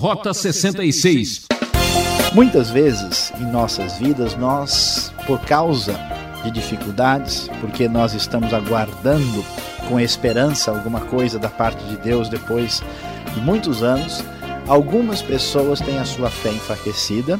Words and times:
Rota 0.00 0.32
66. 0.32 1.42
Muitas 2.32 2.70
vezes 2.70 3.30
em 3.38 3.44
nossas 3.44 3.98
vidas, 3.98 4.34
nós, 4.34 5.12
por 5.26 5.38
causa 5.42 5.94
de 6.42 6.50
dificuldades, 6.50 7.50
porque 7.60 7.86
nós 7.86 8.14
estamos 8.14 8.54
aguardando 8.54 9.44
com 9.90 10.00
esperança 10.00 10.70
alguma 10.70 11.00
coisa 11.00 11.38
da 11.38 11.50
parte 11.50 11.84
de 11.84 11.98
Deus 11.98 12.30
depois 12.30 12.82
de 13.34 13.40
muitos 13.42 13.82
anos, 13.82 14.24
algumas 14.66 15.20
pessoas 15.20 15.82
têm 15.82 15.98
a 15.98 16.06
sua 16.06 16.30
fé 16.30 16.48
enfraquecida. 16.48 17.38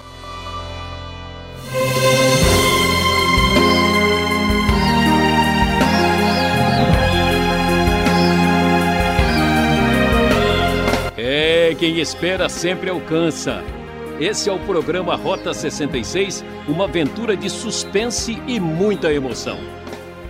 Espera 12.01 12.48
sempre 12.48 12.91
alcança. 12.91 13.62
Esse 14.19 14.49
é 14.49 14.53
o 14.53 14.58
programa 14.58 15.14
Rota 15.17 15.53
66, 15.53 16.45
uma 16.67 16.85
aventura 16.85 17.36
de 17.36 17.49
suspense 17.49 18.41
e 18.46 18.58
muita 18.58 19.13
emoção. 19.13 19.58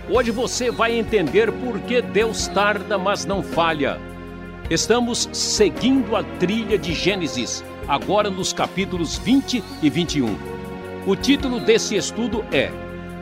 Hoje 0.09 0.31
você 0.31 0.69
vai 0.69 0.97
entender 0.97 1.51
por 1.51 1.79
que 1.81 2.01
Deus 2.01 2.47
tarda, 2.47 2.97
mas 2.97 3.25
não 3.25 3.41
falha. 3.41 3.99
Estamos 4.69 5.29
seguindo 5.31 6.15
a 6.15 6.23
trilha 6.23 6.77
de 6.77 6.93
Gênesis, 6.93 7.63
agora 7.87 8.29
nos 8.29 8.53
capítulos 8.53 9.17
20 9.17 9.63
e 9.81 9.89
21. 9.89 10.37
O 11.05 11.15
título 11.15 11.59
desse 11.59 11.95
estudo 11.95 12.45
é 12.51 12.69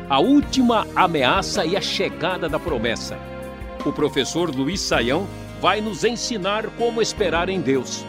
A 0.10 0.20
Última 0.20 0.86
Ameaça 0.96 1.66
e 1.66 1.78
a 1.78 1.82
Chegada 1.82 2.50
da 2.50 2.60
Promessa. 2.60 3.18
O 3.86 3.94
professor 3.94 4.54
Luiz 4.54 4.82
Saião 4.82 5.28
vai 5.62 5.82
nos 5.82 6.04
ensinar 6.04 6.68
como 6.78 7.02
esperar 7.02 7.50
em 7.50 7.62
Deus. 7.62 8.06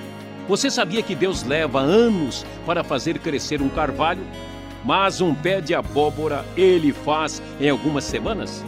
Você 0.48 0.70
sabia 0.70 1.02
que 1.02 1.14
Deus 1.14 1.44
leva 1.44 1.80
anos 1.80 2.44
para 2.66 2.82
fazer 2.82 3.18
crescer 3.18 3.62
um 3.62 3.68
carvalho, 3.68 4.22
mas 4.84 5.20
um 5.20 5.34
pé 5.34 5.60
de 5.60 5.74
abóbora 5.74 6.44
ele 6.56 6.92
faz 6.92 7.42
em 7.60 7.68
algumas 7.68 8.04
semanas? 8.04 8.64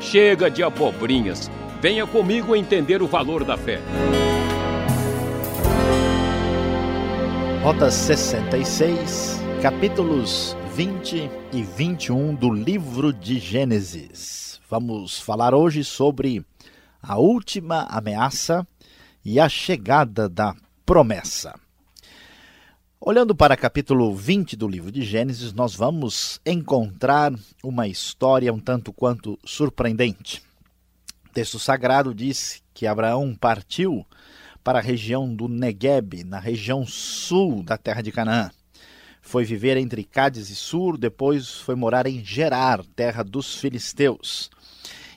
Chega 0.00 0.50
de 0.50 0.62
abobrinhas. 0.62 1.50
Venha 1.80 2.06
comigo 2.06 2.56
entender 2.56 3.02
o 3.02 3.06
valor 3.06 3.44
da 3.44 3.56
fé. 3.56 3.80
Rota 7.62 7.90
66, 7.90 9.38
capítulos 9.60 10.56
20 10.74 11.30
e 11.52 11.62
21 11.62 12.34
do 12.34 12.50
livro 12.50 13.12
de 13.12 13.38
Gênesis. 13.38 14.58
Vamos 14.68 15.20
falar 15.20 15.54
hoje 15.54 15.84
sobre 15.84 16.42
a 17.02 17.18
última 17.18 17.82
ameaça 17.90 18.66
e 19.22 19.38
a 19.38 19.48
chegada 19.48 20.28
da 20.28 20.54
promessa. 20.90 21.54
Olhando 23.00 23.32
para 23.32 23.56
capítulo 23.56 24.12
20 24.12 24.56
do 24.56 24.66
livro 24.66 24.90
de 24.90 25.04
Gênesis, 25.04 25.52
nós 25.52 25.72
vamos 25.72 26.40
encontrar 26.44 27.32
uma 27.62 27.86
história 27.86 28.52
um 28.52 28.58
tanto 28.58 28.92
quanto 28.92 29.38
surpreendente. 29.44 30.42
O 31.26 31.32
texto 31.32 31.60
sagrado 31.60 32.12
diz 32.12 32.60
que 32.74 32.88
Abraão 32.88 33.36
partiu 33.36 34.04
para 34.64 34.80
a 34.80 34.82
região 34.82 35.32
do 35.32 35.46
Negueb, 35.46 36.24
na 36.24 36.40
região 36.40 36.84
sul 36.84 37.62
da 37.62 37.78
terra 37.78 38.02
de 38.02 38.10
Canaã. 38.10 38.50
Foi 39.22 39.44
viver 39.44 39.76
entre 39.76 40.02
Cádiz 40.02 40.50
e 40.50 40.56
Sur, 40.56 40.98
depois 40.98 41.54
foi 41.54 41.76
morar 41.76 42.08
em 42.08 42.24
Gerar, 42.24 42.84
terra 42.96 43.22
dos 43.22 43.54
filisteus. 43.54 44.50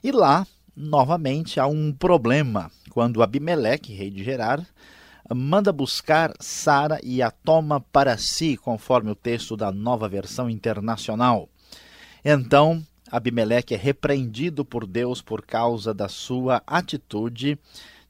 E 0.03 0.11
lá, 0.11 0.45
novamente, 0.75 1.59
há 1.59 1.65
um 1.65 1.91
problema, 1.91 2.71
quando 2.91 3.23
Abimeleque, 3.23 3.91
rei 3.91 4.11
de 4.11 4.23
Gerar, 4.23 4.63
manda 5.33 5.71
buscar 5.71 6.33
Sara 6.39 6.99
e 7.03 7.21
a 7.21 7.31
toma 7.31 7.79
para 7.79 8.17
si, 8.17 8.57
conforme 8.57 9.11
o 9.11 9.16
texto 9.16 9.55
da 9.55 9.71
nova 9.71 10.09
versão 10.09 10.49
internacional. 10.49 11.47
Então, 12.25 12.83
Abimeleque 13.11 13.75
é 13.75 13.77
repreendido 13.77 14.65
por 14.65 14.87
Deus 14.87 15.21
por 15.21 15.45
causa 15.45 15.93
da 15.93 16.09
sua 16.09 16.64
atitude, 16.65 17.59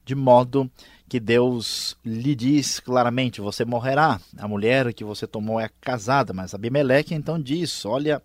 de 0.04 0.14
modo 0.14 0.70
que 1.08 1.20
Deus 1.20 1.96
lhe 2.04 2.34
diz 2.34 2.80
claramente: 2.80 3.40
Você 3.40 3.64
morrerá. 3.64 4.20
A 4.38 4.48
mulher 4.48 4.92
que 4.94 5.04
você 5.04 5.26
tomou 5.26 5.60
é 5.60 5.68
casada. 5.80 6.32
Mas 6.32 6.54
Abimeleque 6.54 7.14
então 7.14 7.40
diz: 7.40 7.84
Olha, 7.84 8.22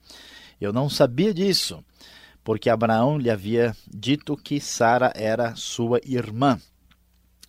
eu 0.60 0.72
não 0.72 0.90
sabia 0.90 1.34
disso, 1.34 1.84
porque 2.44 2.70
Abraão 2.70 3.18
lhe 3.18 3.30
havia 3.30 3.76
dito 3.88 4.38
que 4.38 4.60
Sara 4.60 5.12
era 5.16 5.56
sua 5.56 6.00
irmã. 6.06 6.60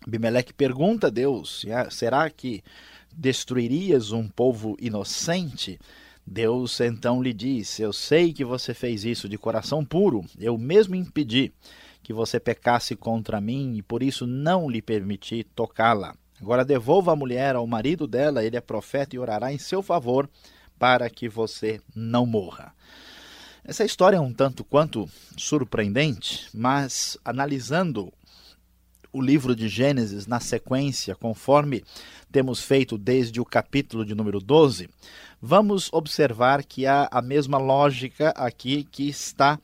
Abimeleque 0.06 0.52
pergunta 0.52 1.08
a 1.08 1.10
Deus: 1.10 1.64
será 1.90 2.28
que 2.30 2.62
destruirias 3.12 4.12
um 4.12 4.28
povo 4.28 4.76
inocente? 4.80 5.78
Deus 6.26 6.80
então 6.80 7.22
lhe 7.22 7.32
diz: 7.32 7.78
Eu 7.78 7.92
sei 7.92 8.32
que 8.32 8.44
você 8.44 8.72
fez 8.72 9.04
isso 9.04 9.28
de 9.28 9.36
coração 9.36 9.84
puro, 9.84 10.24
eu 10.38 10.56
mesmo 10.56 10.94
impedi 10.94 11.52
que 12.02 12.12
você 12.12 12.40
pecasse 12.40 12.96
contra 12.96 13.40
mim 13.40 13.76
e 13.76 13.82
por 13.82 14.02
isso 14.02 14.26
não 14.26 14.68
lhe 14.68 14.80
permiti 14.80 15.44
tocá-la. 15.44 16.14
Agora 16.40 16.64
devolva 16.64 17.12
a 17.12 17.16
mulher 17.16 17.54
ao 17.54 17.66
marido 17.66 18.06
dela, 18.06 18.44
ele 18.44 18.56
é 18.56 18.60
profeta 18.60 19.14
e 19.14 19.18
orará 19.18 19.52
em 19.52 19.58
seu 19.58 19.82
favor 19.82 20.28
para 20.78 21.10
que 21.10 21.28
você 21.28 21.80
não 21.94 22.24
morra. 22.24 22.72
Essa 23.62 23.84
história 23.84 24.16
é 24.16 24.20
um 24.20 24.32
tanto 24.32 24.64
quanto 24.64 25.08
surpreendente, 25.36 26.48
mas 26.54 27.18
analisando 27.22 28.10
o 29.12 29.20
livro 29.20 29.54
de 29.56 29.68
Gênesis 29.68 30.26
na 30.26 30.40
sequência, 30.40 31.14
conforme 31.14 31.82
temos 32.30 32.62
feito 32.62 32.96
desde 32.96 33.40
o 33.40 33.44
capítulo 33.44 34.04
de 34.04 34.14
número 34.14 34.40
12, 34.40 34.88
vamos 35.40 35.92
observar 35.92 36.64
que 36.64 36.86
há 36.86 37.08
a 37.10 37.20
mesma 37.20 37.58
lógica 37.58 38.30
aqui 38.30 38.84
que 38.84 39.08
está 39.08 39.58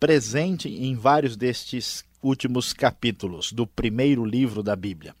presente 0.00 0.68
em 0.68 0.94
vários 0.94 1.36
destes 1.36 2.04
últimos 2.22 2.72
capítulos 2.72 3.52
do 3.52 3.66
primeiro 3.66 4.24
livro 4.24 4.62
da 4.62 4.74
Bíblia. 4.74 5.14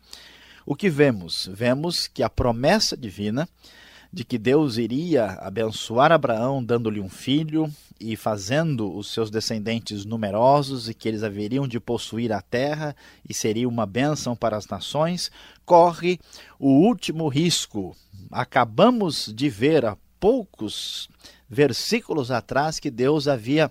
O 0.64 0.74
que 0.74 0.90
vemos? 0.90 1.48
Vemos 1.52 2.08
que 2.08 2.22
a 2.22 2.30
promessa 2.30 2.96
divina 2.96 3.48
de 4.12 4.24
que 4.24 4.38
Deus 4.38 4.78
iria 4.78 5.32
abençoar 5.40 6.10
Abraão 6.10 6.64
dando-lhe 6.64 7.00
um 7.00 7.08
filho 7.08 7.70
e 8.00 8.16
fazendo 8.16 8.94
os 8.94 9.10
seus 9.12 9.30
descendentes 9.30 10.04
numerosos 10.04 10.88
e 10.88 10.94
que 10.94 11.08
eles 11.08 11.22
haveriam 11.22 11.66
de 11.66 11.80
possuir 11.80 12.32
a 12.32 12.40
terra 12.40 12.94
e 13.28 13.32
seria 13.32 13.68
uma 13.68 13.86
bênção 13.86 14.36
para 14.36 14.56
as 14.56 14.66
nações, 14.66 15.30
corre 15.64 16.18
o 16.58 16.68
último 16.68 17.28
risco. 17.28 17.96
Acabamos 18.30 19.32
de 19.34 19.48
ver 19.48 19.84
há 19.84 19.96
poucos 20.20 21.08
versículos 21.48 22.30
atrás 22.30 22.78
que 22.78 22.90
Deus 22.90 23.28
havia 23.28 23.70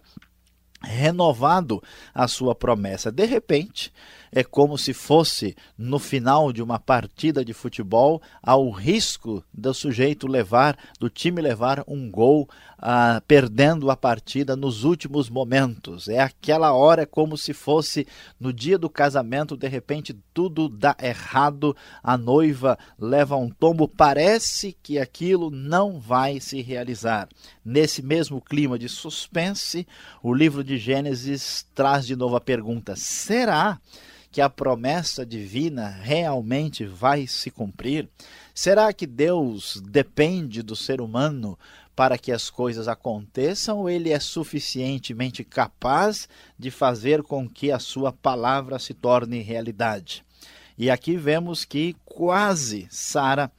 renovado 0.82 1.82
a 2.14 2.28
sua 2.28 2.54
promessa. 2.56 3.12
De 3.12 3.26
repente, 3.26 3.92
é 4.36 4.44
como 4.44 4.78
se 4.78 4.94
fosse 4.94 5.56
no 5.78 5.98
final 5.98 6.52
de 6.52 6.62
uma 6.62 6.78
partida 6.78 7.44
de 7.46 7.54
futebol 7.54 8.22
ao 8.44 8.70
risco 8.70 9.42
do 9.54 9.74
sujeito 9.74 10.28
levar, 10.28 10.78
do 11.00 11.10
time 11.10 11.42
levar 11.42 11.82
um 11.88 12.12
gol, 12.12 12.50
ah, 12.78 13.22
perdendo 13.26 13.90
a 13.90 13.96
partida 13.96 14.54
nos 14.54 14.84
últimos 14.84 15.30
momentos. 15.30 16.10
É 16.10 16.20
aquela 16.20 16.74
hora 16.74 17.06
como 17.06 17.38
se 17.38 17.54
fosse 17.54 18.06
no 18.38 18.52
dia 18.52 18.78
do 18.78 18.90
casamento, 18.90 19.56
de 19.56 19.70
repente 19.70 20.14
tudo 20.34 20.68
dá 20.68 20.98
errado, 21.02 21.74
a 22.04 22.18
noiva 22.18 22.78
leva 23.00 23.38
um 23.38 23.50
tombo, 23.50 23.88
parece 23.88 24.78
que 24.84 25.00
aquilo 25.00 25.50
não 25.50 25.98
vai 25.98 26.42
se 26.42 26.62
realizar. 26.62 27.30
Nesse 27.64 28.02
mesmo 28.02 28.42
clima 28.42 28.78
de 28.78 28.90
suspense, 28.90 29.88
o 30.22 30.34
livro 30.34 30.62
de 30.62 30.78
Gênesis 30.78 31.66
traz 31.74 32.06
de 32.06 32.18
novo 32.18 32.36
a 32.36 32.42
pergunta: 32.42 32.98
será 32.98 33.80
que 34.36 34.42
a 34.42 34.50
promessa 34.50 35.26
divina 35.26 35.88
realmente 35.88 36.86
vai 36.86 37.26
se 37.26 37.50
cumprir? 37.50 38.10
Será 38.54 38.92
que 38.92 39.08
Deus 39.08 39.82
depende 39.82 40.62
do 40.62 40.76
ser 40.76 41.00
humano 41.00 41.58
para 41.96 42.18
que 42.18 42.34
as 42.34 42.50
coisas 42.50 42.90
aconteçam 42.90 43.78
ou 43.78 43.90
ele 43.90 44.12
é 44.12 44.20
suficientemente 44.20 45.42
capaz 45.42 46.28
de 46.60 46.70
fazer 46.70 47.24
com 47.24 47.48
que 47.48 47.72
a 47.72 47.80
sua 47.80 48.12
palavra 48.12 48.78
se 48.78 48.94
torne 48.94 49.42
realidade? 49.42 50.22
E 50.78 50.92
aqui 50.92 51.16
vemos 51.16 51.64
que 51.64 51.96
quase 52.04 52.90
Sara 52.92 53.50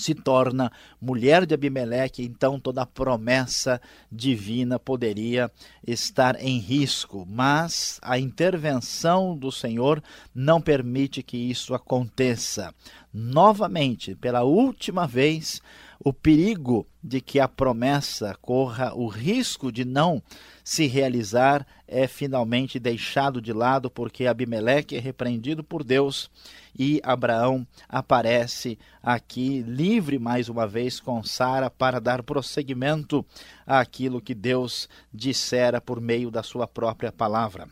se 0.00 0.14
torna 0.14 0.72
mulher 1.00 1.44
de 1.46 1.54
Abimeleque, 1.54 2.22
então 2.22 2.58
toda 2.58 2.82
a 2.82 2.86
promessa 2.86 3.80
divina 4.10 4.78
poderia 4.78 5.50
estar 5.86 6.40
em 6.42 6.58
risco, 6.58 7.26
mas 7.28 7.98
a 8.02 8.18
intervenção 8.18 9.36
do 9.36 9.52
Senhor 9.52 10.02
não 10.34 10.60
permite 10.60 11.22
que 11.22 11.36
isso 11.36 11.74
aconteça. 11.74 12.74
novamente, 13.12 14.14
pela 14.14 14.44
última 14.44 15.04
vez, 15.04 15.60
o 16.02 16.14
perigo 16.14 16.86
de 17.02 17.20
que 17.20 17.38
a 17.38 17.46
promessa 17.46 18.34
corra 18.40 18.94
o 18.94 19.06
risco 19.06 19.70
de 19.70 19.84
não 19.84 20.22
se 20.64 20.86
realizar 20.86 21.66
é 21.86 22.06
finalmente 22.06 22.78
deixado 22.78 23.40
de 23.40 23.52
lado 23.52 23.90
porque 23.90 24.26
Abimeleque 24.26 24.96
é 24.96 24.98
repreendido 24.98 25.62
por 25.62 25.84
Deus 25.84 26.30
e 26.78 27.00
Abraão 27.02 27.66
aparece 27.86 28.78
aqui 29.02 29.60
livre 29.60 30.18
mais 30.18 30.48
uma 30.48 30.66
vez 30.66 31.00
com 31.00 31.22
Sara 31.22 31.68
para 31.68 32.00
dar 32.00 32.22
prosseguimento 32.22 33.24
àquilo 33.66 34.22
que 34.22 34.34
Deus 34.34 34.88
dissera 35.12 35.82
por 35.82 36.00
meio 36.00 36.30
da 36.30 36.42
sua 36.42 36.66
própria 36.66 37.12
palavra. 37.12 37.68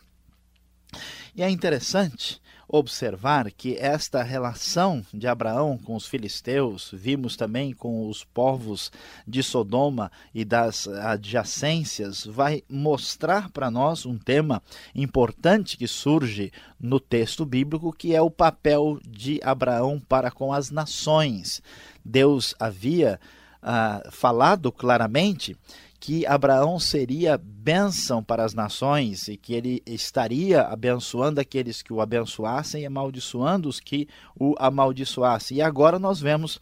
E 1.35 1.41
é 1.41 1.49
interessante 1.49 2.39
observar 2.71 3.51
que 3.51 3.75
esta 3.77 4.21
relação 4.21 5.03
de 5.11 5.27
Abraão 5.27 5.75
com 5.77 5.95
os 5.95 6.05
filisteus, 6.05 6.91
vimos 6.93 7.35
também 7.35 7.73
com 7.73 8.07
os 8.07 8.23
povos 8.23 8.91
de 9.27 9.41
Sodoma 9.41 10.11
e 10.33 10.45
das 10.45 10.87
adjacências, 10.87 12.23
vai 12.23 12.63
mostrar 12.69 13.49
para 13.49 13.71
nós 13.71 14.05
um 14.05 14.17
tema 14.17 14.61
importante 14.93 15.75
que 15.75 15.87
surge 15.87 16.51
no 16.79 16.99
texto 16.99 17.43
bíblico, 17.43 17.91
que 17.91 18.13
é 18.13 18.21
o 18.21 18.29
papel 18.29 18.99
de 19.03 19.39
Abraão 19.43 19.99
para 19.99 20.29
com 20.29 20.53
as 20.53 20.69
nações. 20.69 21.63
Deus 22.05 22.53
havia 22.59 23.19
ah, 23.63 24.03
falado 24.11 24.71
claramente 24.71 25.57
que 25.99 26.25
Abraão 26.25 26.79
seria 26.79 27.37
bênção 27.37 28.23
para 28.23 28.45
as 28.45 28.53
nações 28.53 29.27
e 29.27 29.35
que 29.35 29.53
ele 29.53 29.83
estaria 29.85 30.61
abençoando 30.61 31.41
aqueles 31.41 31.81
que 31.81 31.91
o 31.91 31.99
abençoassem 31.99 32.83
e 32.83 32.85
amaldiçoando 32.85 33.67
os 33.67 33.79
que 33.79 34.07
o 34.39 34.55
amaldiçoassem. 34.57 35.57
E 35.57 35.61
agora 35.61 35.99
nós 35.99 36.19
vemos 36.19 36.59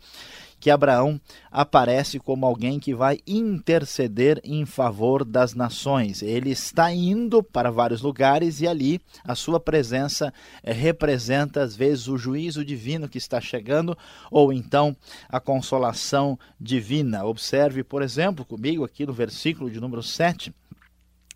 que 0.60 0.70
Abraão 0.70 1.20
aparece 1.52 2.20
como 2.20 2.46
alguém 2.46 2.80
que 2.80 2.94
vai 2.94 3.20
interceder 3.28 4.40
em 4.44 4.66
favor 4.66 5.24
das 5.24 5.54
nações. 5.54 6.22
Ele 6.22 6.52
está 6.52 6.92
indo 6.92 7.44
para 7.44 7.72
vários 7.72 8.02
lugares 8.02 8.60
e 8.62 8.68
ali 8.68 9.00
a 9.24 9.36
sua 9.36 9.60
presença 9.60 10.34
eh, 10.64 10.74
representa 10.74 11.62
às 11.62 11.76
vezes 11.76 12.08
o 12.08 12.18
juízo 12.18 12.66
divino 12.66 13.08
que 13.08 13.18
está 13.18 13.40
chegando 13.40 13.98
ou 14.32 14.52
então 14.52 14.96
a 15.30 15.40
consolação 15.40 16.38
divina. 16.60 17.26
Observe, 17.26 17.84
por 17.84 18.02
exemplo, 18.02 18.46
comigo 18.46 18.84
aqui 18.84 19.06
no 19.06 19.14
versículo 19.14 19.70
de 19.70 19.80
número 19.80 20.02
7 20.02 20.54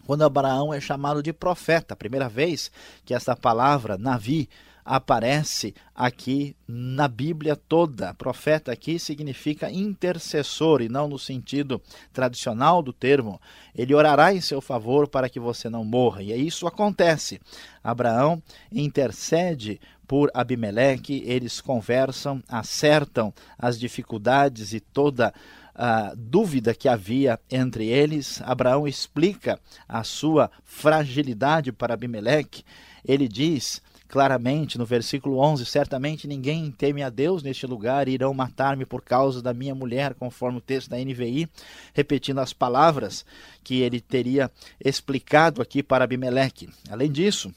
quando 0.06 0.24
Abraão 0.24 0.74
é 0.74 0.82
chamado 0.82 1.22
de 1.22 1.32
profeta, 1.32 1.94
a 1.94 1.96
primeira 1.98 2.28
vez 2.28 2.72
que 3.06 3.14
essa 3.14 3.36
palavra 3.36 3.98
Navi 3.98 4.50
aparece 4.84 5.74
aqui 5.96 6.56
na 6.68 7.08
Bíblia 7.08 7.56
toda. 7.56 8.14
Profeta 8.14 8.72
aqui 8.72 8.98
significa 8.98 9.72
intercessor 9.72 10.82
e 10.82 10.90
não 10.90 11.08
no 11.08 11.20
sentido 11.20 11.82
tradicional 12.12 12.82
do 12.82 12.92
termo. 12.92 13.40
Ele 13.76 13.94
orará 13.94 14.34
em 14.34 14.42
seu 14.42 14.62
favor 14.62 15.08
para 15.08 15.30
que 15.30 15.40
você 15.40 15.70
não 15.70 15.84
morra. 15.84 16.24
E 16.24 16.48
isso 16.48 16.68
acontece. 16.68 17.40
Abraão 17.84 18.42
intercede 18.72 19.80
por 20.08 20.30
Abimeleque, 20.34 21.24
eles 21.26 21.62
conversam, 21.62 22.44
acertam 22.50 23.34
as 23.58 23.80
dificuldades 23.80 24.74
e 24.74 24.82
toda 24.82 25.34
a 25.74 26.14
dúvida 26.18 26.76
que 26.76 26.90
havia 26.90 27.40
entre 27.50 27.88
eles. 27.88 28.42
Abraão 28.44 28.88
explica 28.88 29.58
a 29.88 30.04
sua 30.04 30.52
fragilidade 30.66 31.72
para 31.72 31.94
Abimeleque. 31.94 32.64
Ele 33.06 33.28
diz 33.28 33.82
claramente 34.12 34.78
no 34.78 34.86
versículo 34.86 35.38
11: 35.40 35.66
Certamente 35.66 36.28
ninguém 36.28 36.70
teme 36.70 37.02
a 37.02 37.10
Deus 37.10 37.42
neste 37.42 37.66
lugar 37.66 38.10
e 38.10 38.12
irão 38.12 38.34
matar-me 38.34 38.86
por 38.86 39.02
causa 39.02 39.42
da 39.42 39.54
minha 39.54 39.74
mulher, 39.74 40.14
conforme 40.14 40.58
o 40.58 40.62
texto 40.62 40.90
da 40.90 40.98
NVI, 40.98 41.48
repetindo 41.94 42.40
as 42.40 42.52
palavras 42.52 43.26
que 43.64 43.80
ele 43.80 44.02
teria 44.02 44.52
explicado 44.84 45.62
aqui 45.62 45.82
para 45.82 46.04
Abimeleque. 46.04 46.70
Além 46.90 47.10
disso, 47.10 47.54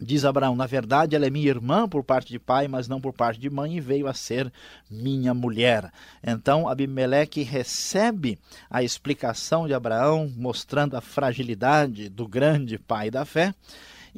Diz 0.00 0.24
Abraão: 0.24 0.54
Na 0.54 0.64
verdade, 0.64 1.16
ela 1.16 1.26
é 1.26 1.30
minha 1.30 1.48
irmã 1.48 1.88
por 1.88 2.04
parte 2.04 2.28
de 2.28 2.38
pai, 2.38 2.68
mas 2.68 2.86
não 2.86 3.00
por 3.00 3.12
parte 3.12 3.40
de 3.40 3.50
mãe, 3.50 3.76
e 3.76 3.80
veio 3.80 4.06
a 4.06 4.14
ser 4.14 4.50
minha 4.88 5.34
mulher. 5.34 5.92
Então, 6.24 6.68
Abimeleque 6.68 7.42
recebe 7.42 8.38
a 8.70 8.80
explicação 8.80 9.66
de 9.66 9.74
Abraão, 9.74 10.32
mostrando 10.36 10.96
a 10.96 11.00
fragilidade 11.00 12.08
do 12.08 12.28
grande 12.28 12.78
pai 12.78 13.10
da 13.10 13.24
fé, 13.24 13.52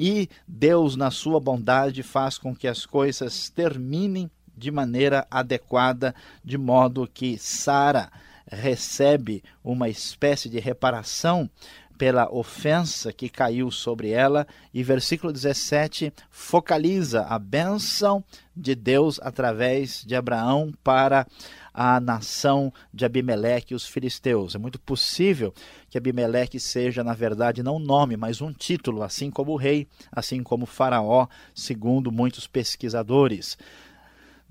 e 0.02 0.31
Deus, 0.49 0.97
na 0.97 1.11
sua 1.11 1.38
bondade, 1.38 2.02
faz 2.02 2.38
com 2.38 2.56
que 2.56 2.67
as 2.67 2.87
coisas 2.87 3.50
terminem 3.50 4.31
de 4.56 4.70
maneira 4.70 5.26
adequada, 5.31 6.14
de 6.43 6.56
modo 6.56 7.06
que 7.06 7.37
Sara 7.37 8.11
recebe 8.50 9.44
uma 9.62 9.91
espécie 9.91 10.49
de 10.49 10.58
reparação 10.58 11.50
pela 11.99 12.32
ofensa 12.32 13.12
que 13.12 13.29
caiu 13.29 13.70
sobre 13.70 14.08
ela, 14.08 14.47
e 14.73 14.82
versículo 14.82 15.35
17 15.35 16.11
focaliza 16.31 17.26
a 17.26 17.38
bênção 17.38 18.25
de 18.56 18.75
Deus 18.75 19.20
através 19.23 20.03
de 20.03 20.17
Abraão 20.17 20.73
para 20.82 21.26
a 21.72 22.00
nação 22.00 22.72
de 22.93 23.05
Abimeleque 23.05 23.72
e 23.72 23.76
os 23.76 23.87
filisteus. 23.87 24.55
É 24.55 24.58
muito 24.58 24.78
possível 24.81 25.55
que 25.88 25.99
Abimeleque 25.99 26.58
seja, 26.58 27.02
na 27.05 27.14
verdade, 27.14 27.62
não 27.62 27.76
um 27.76 27.81
nome, 27.81 28.17
mas 28.17 28.40
um 28.40 28.52
título, 28.52 29.02
assim 29.02 29.31
como 29.31 29.52
o 29.52 29.56
rei, 29.56 29.87
assim 30.11 30.43
como 30.43 30.67
Faraó, 30.67 31.26
segundo 31.55 32.12
muitos 32.12 32.46
pesquisadores. 32.46 33.56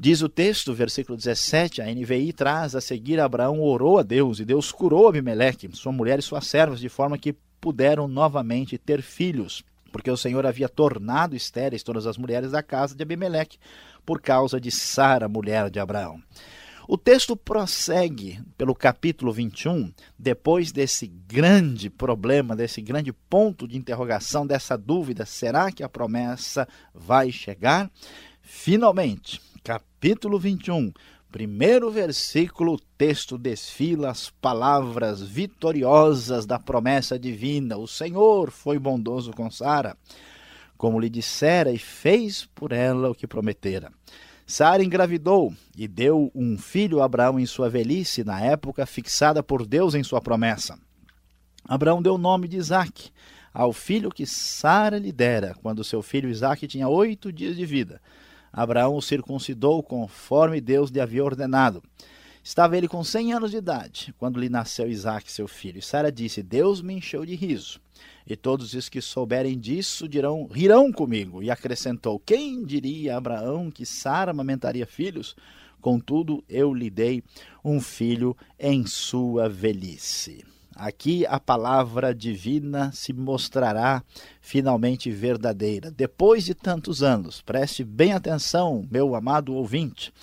Diz 0.01 0.21
o 0.21 0.29
texto, 0.29 0.73
versículo 0.73 1.17
17, 1.17 1.81
a 1.81 1.85
NVI 1.85 2.31
traz 2.31 2.73
a 2.73 2.79
seguir: 2.79 3.19
Abraão 3.19 3.61
orou 3.61 3.99
a 3.99 4.03
Deus 4.03 4.39
e 4.39 4.45
Deus 4.45 4.71
curou 4.71 5.09
Abimeleque, 5.09 5.69
sua 5.73 5.91
mulher 5.91 6.19
e 6.19 6.21
suas 6.21 6.47
servas, 6.47 6.79
de 6.79 6.87
forma 6.87 7.17
que 7.17 7.35
puderam 7.59 8.07
novamente 8.07 8.77
ter 8.77 9.01
filhos, 9.01 9.61
porque 9.91 10.09
o 10.09 10.15
Senhor 10.15 10.45
havia 10.45 10.69
tornado 10.69 11.35
estéreis 11.35 11.83
todas 11.83 12.07
as 12.07 12.17
mulheres 12.17 12.51
da 12.51 12.63
casa 12.63 12.95
de 12.95 13.03
Abimeleque 13.03 13.57
por 14.05 14.21
causa 14.21 14.59
de 14.59 14.71
Sara, 14.71 15.27
mulher 15.27 15.69
de 15.69 15.81
Abraão. 15.81 16.21
O 16.91 16.97
texto 16.97 17.35
prossegue 17.37 18.41
pelo 18.57 18.73
capítulo 18.73 19.31
21, 19.31 19.93
depois 20.17 20.71
desse 20.71 21.05
grande 21.05 21.87
problema, 21.87 22.55
desse 22.55 22.81
grande 22.81 23.13
ponto 23.13 23.67
de 23.67 23.77
interrogação, 23.77 24.47
dessa 24.47 24.75
dúvida: 24.75 25.23
será 25.23 25.71
que 25.71 25.83
a 25.83 25.87
promessa 25.87 26.67
vai 26.91 27.31
chegar? 27.31 27.91
Finalmente, 28.41 29.39
capítulo 29.63 30.39
21, 30.39 30.91
primeiro 31.31 31.91
versículo, 31.91 32.73
o 32.73 32.79
texto 32.97 33.37
desfila 33.37 34.09
as 34.09 34.31
palavras 34.31 35.21
vitoriosas 35.21 36.47
da 36.47 36.57
promessa 36.57 37.19
divina. 37.19 37.77
O 37.77 37.87
Senhor 37.87 38.49
foi 38.49 38.79
bondoso 38.79 39.29
com 39.31 39.51
Sara, 39.51 39.95
como 40.75 40.99
lhe 40.99 41.07
dissera, 41.07 41.71
e 41.71 41.77
fez 41.77 42.49
por 42.55 42.71
ela 42.71 43.11
o 43.11 43.15
que 43.15 43.27
prometera. 43.27 43.91
Sara 44.49 44.83
engravidou 44.83 45.53
e 45.77 45.87
deu 45.87 46.31
um 46.33 46.57
filho 46.57 47.01
a 47.01 47.05
Abraão 47.05 47.39
em 47.39 47.45
sua 47.45 47.69
velhice, 47.69 48.23
na 48.23 48.41
época 48.41 48.83
fixada 48.83 49.43
por 49.43 49.63
Deus 49.63 49.93
em 49.93 50.03
sua 50.03 50.19
promessa. 50.19 50.75
Abraão 51.63 52.01
deu 52.01 52.15
o 52.15 52.17
nome 52.17 52.47
de 52.47 52.57
Isaque 52.57 53.11
ao 53.53 53.71
filho 53.71 54.09
que 54.09 54.25
Sara 54.25 54.97
lhe 54.97 55.11
dera, 55.11 55.53
quando 55.61 55.83
seu 55.83 56.01
filho 56.01 56.31
Isaque 56.31 56.67
tinha 56.67 56.89
oito 56.89 57.31
dias 57.31 57.55
de 57.55 57.63
vida. 57.63 58.01
Abraão 58.51 58.95
o 58.95 59.01
circuncidou 59.03 59.83
conforme 59.83 60.59
Deus 60.59 60.89
lhe 60.89 60.99
havia 60.99 61.23
ordenado. 61.23 61.83
Estava 62.43 62.77
ele 62.77 62.87
com 62.87 63.03
cem 63.03 63.33
anos 63.33 63.51
de 63.51 63.57
idade, 63.57 64.13
quando 64.17 64.39
lhe 64.39 64.49
nasceu 64.49 64.89
Isaque, 64.89 65.31
seu 65.31 65.47
filho. 65.47 65.79
E 65.79 65.81
Sara 65.81 66.11
disse: 66.11 66.41
Deus 66.41 66.81
me 66.81 66.93
encheu 66.95 67.25
de 67.25 67.35
riso. 67.35 67.79
E 68.25 68.35
todos 68.35 68.73
os 68.73 68.87
que 68.87 69.01
souberem 69.01 69.59
disso 69.59 70.07
dirão, 70.07 70.47
rirão 70.47 70.91
comigo. 70.91 71.43
E 71.43 71.51
acrescentou: 71.51 72.19
Quem 72.19 72.63
diria 72.63 73.15
a 73.15 73.17
Abraão 73.17 73.69
que 73.69 73.85
Sara 73.85 74.31
amamentaria 74.31 74.85
filhos? 74.85 75.35
Contudo, 75.81 76.43
eu 76.49 76.73
lhe 76.73 76.89
dei 76.89 77.23
um 77.63 77.79
filho 77.79 78.35
em 78.59 78.85
sua 78.85 79.47
velhice. 79.47 80.45
Aqui 80.75 81.25
a 81.25 81.39
palavra 81.39 82.15
divina 82.15 82.89
se 82.93 83.11
mostrará 83.11 84.01
finalmente 84.39 85.11
verdadeira. 85.11 85.91
Depois 85.91 86.45
de 86.45 86.53
tantos 86.53 87.03
anos, 87.03 87.41
preste 87.41 87.83
bem 87.83 88.13
atenção, 88.13 88.87
meu 88.89 89.13
amado 89.13 89.53
ouvinte. 89.53 90.13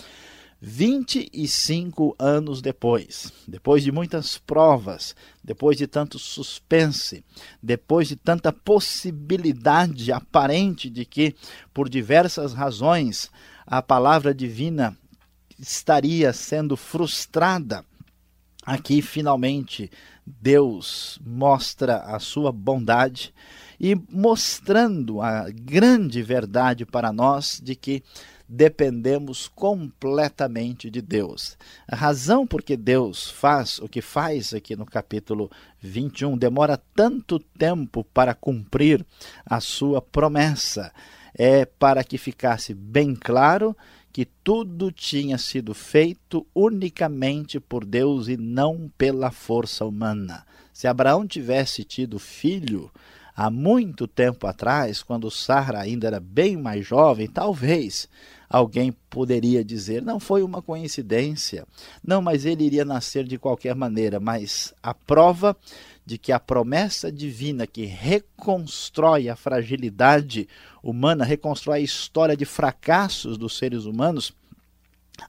25 0.61 2.17
anos 2.19 2.63
depois, 2.63 3.33
depois 3.47 3.83
de 3.83 3.93
muitas 3.93 4.39
provas, 4.39 5.15
depois 5.45 5.77
de 5.77 5.87
tanto 5.87 6.19
suspense, 6.19 7.23
depois 7.63 8.09
de 8.09 8.17
tanta 8.17 8.53
possibilidade 8.53 10.11
aparente 10.11 10.89
de 10.89 11.05
que, 11.05 11.37
por 11.75 11.89
diversas 11.89 12.55
razões, 12.55 13.31
a 13.67 13.83
palavra 13.83 14.35
divina 14.35 14.97
estaria 15.59 16.33
sendo 16.33 16.77
frustrada, 16.77 17.85
aqui 18.65 19.03
finalmente 19.03 19.91
Deus 20.27 21.21
mostra 21.25 21.99
a 21.99 22.19
sua 22.19 22.51
bondade 22.51 23.33
e 23.79 23.95
mostrando 24.11 25.21
a 25.21 25.51
grande 25.51 26.23
verdade 26.23 26.87
para 26.87 27.13
nós 27.13 27.61
de 27.63 27.77
que 27.77 28.03
dependemos 28.49 29.49
completamente 29.49 30.91
de 30.91 31.03
Deus. 31.03 31.57
A 31.89 31.97
razão 31.97 32.47
por 32.47 32.63
que 32.63 32.77
Deus 32.77 33.31
faz 33.31 33.79
o 33.79 33.89
que 33.89 34.01
faz 34.01 34.55
aqui 34.55 34.77
no 34.77 34.87
capítulo 34.87 35.51
21 35.81 36.37
demora 36.37 36.81
tanto 36.95 37.39
tempo 37.39 38.05
para 38.05 38.35
cumprir 38.35 39.05
a 39.45 39.61
sua 39.61 40.01
promessa 40.01 40.93
é 41.37 41.67
para 41.67 42.03
que 42.03 42.17
ficasse 42.17 42.73
bem 42.73 43.15
claro 43.15 43.77
que 44.11 44.25
tudo 44.25 44.91
tinha 44.91 45.37
sido 45.37 45.75
feito 45.75 46.47
unicamente 46.55 47.61
por 47.61 47.85
Deus 47.85 48.29
e 48.29 48.37
não 48.37 48.91
pela 48.97 49.31
força 49.31 49.85
humana. 49.85 50.47
Se 50.73 50.87
Abraão 50.87 51.27
tivesse 51.27 51.85
tido 51.85 52.19
filho, 52.19 52.91
há 53.37 53.51
muito 53.51 54.07
tempo 54.07 54.47
atrás, 54.47 55.03
quando 55.03 55.31
Sara 55.31 55.81
ainda 55.81 56.07
era 56.07 56.19
bem 56.19 56.57
mais 56.57 56.87
jovem, 56.87 57.29
talvez 57.29 58.09
alguém 58.49 58.93
poderia 59.11 59.63
dizer: 59.63 60.01
não 60.01 60.19
foi 60.19 60.43
uma 60.43 60.63
coincidência, 60.63 61.67
não, 62.03 62.23
mas 62.23 62.47
ele 62.47 62.65
iria 62.65 62.85
nascer 62.85 63.25
de 63.25 63.39
qualquer 63.39 63.75
maneira. 63.75 64.19
Mas 64.19 64.73
a 64.83 64.95
prova 64.95 65.55
de 66.05 66.17
que 66.17 66.33
a 66.33 66.41
promessa 66.41 67.11
divina 67.13 67.67
que 67.67 67.85
reconstrói 67.85 69.29
a 69.29 69.37
fragilidade 69.37 70.49
humana, 70.83 71.25
reconstrói 71.25 71.79
a 71.81 71.83
história 71.83 72.37
de 72.37 72.45
fracassos 72.45 73.37
dos 73.37 73.59
seres 73.59 73.85
humanos, 73.85 74.33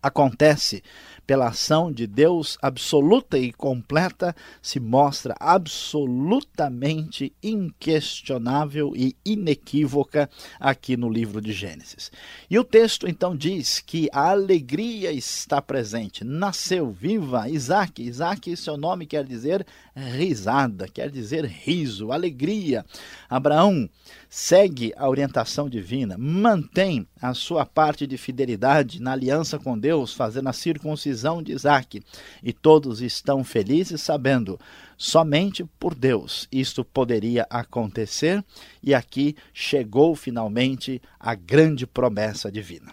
acontece 0.01 0.83
pela 1.27 1.49
ação 1.49 1.91
de 1.91 2.07
Deus 2.07 2.57
absoluta 2.61 3.37
e 3.37 3.51
completa, 3.51 4.33
se 4.61 4.79
mostra 4.79 5.35
absolutamente 5.37 7.33
inquestionável 7.43 8.93
e 8.95 9.13
inequívoca 9.25 10.29
aqui 10.57 10.95
no 10.95 11.09
livro 11.09 11.41
de 11.41 11.51
Gênesis. 11.51 12.09
E 12.49 12.57
o 12.57 12.63
texto 12.63 13.07
então 13.07 13.35
diz 13.35 13.81
que 13.81 14.07
a 14.13 14.29
alegria 14.29 15.11
está 15.11 15.61
presente. 15.61 16.23
Nasceu 16.23 16.89
viva 16.89 17.49
Isaac. 17.49 18.01
Isaac, 18.01 18.55
seu 18.55 18.77
nome 18.77 19.05
quer 19.05 19.25
dizer 19.25 19.67
risada, 19.97 20.87
quer 20.87 21.09
dizer 21.09 21.45
riso, 21.45 22.11
alegria. 22.11 22.85
Abraão 23.27 23.89
segue 24.29 24.93
a 24.95 25.09
orientação 25.09 25.67
divina, 25.67 26.15
mantém 26.17 27.07
a 27.19 27.33
sua 27.33 27.65
parte 27.65 28.05
de 28.05 28.17
fidelidade 28.17 29.01
na 29.01 29.13
aliança 29.13 29.57
com 29.57 29.77
Deus, 29.77 30.13
fazendo 30.13 30.49
a 30.49 30.53
circuncisão 30.53 31.41
de 31.41 31.51
Isaac. 31.51 32.03
E 32.43 32.53
todos 32.53 33.01
estão 33.01 33.43
felizes 33.43 34.01
sabendo, 34.01 34.59
somente 34.95 35.65
por 35.79 35.95
Deus 35.95 36.47
isto 36.51 36.85
poderia 36.85 37.47
acontecer, 37.49 38.43
e 38.83 38.93
aqui 38.93 39.35
chegou 39.53 40.15
finalmente 40.15 41.01
a 41.19 41.33
grande 41.33 41.87
promessa 41.87 42.51
divina. 42.51 42.91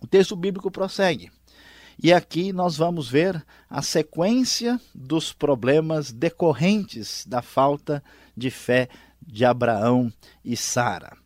O 0.00 0.06
texto 0.06 0.36
bíblico 0.36 0.70
prossegue. 0.70 1.30
E 2.02 2.12
aqui 2.12 2.52
nós 2.52 2.76
vamos 2.76 3.08
ver 3.08 3.44
a 3.70 3.80
sequência 3.80 4.80
dos 4.94 5.32
problemas 5.32 6.12
decorrentes 6.12 7.24
da 7.26 7.40
falta 7.40 8.02
de 8.36 8.50
fé 8.50 8.88
de 9.26 9.44
Abraão 9.44 10.12
e 10.44 10.56
Sara. 10.56 11.16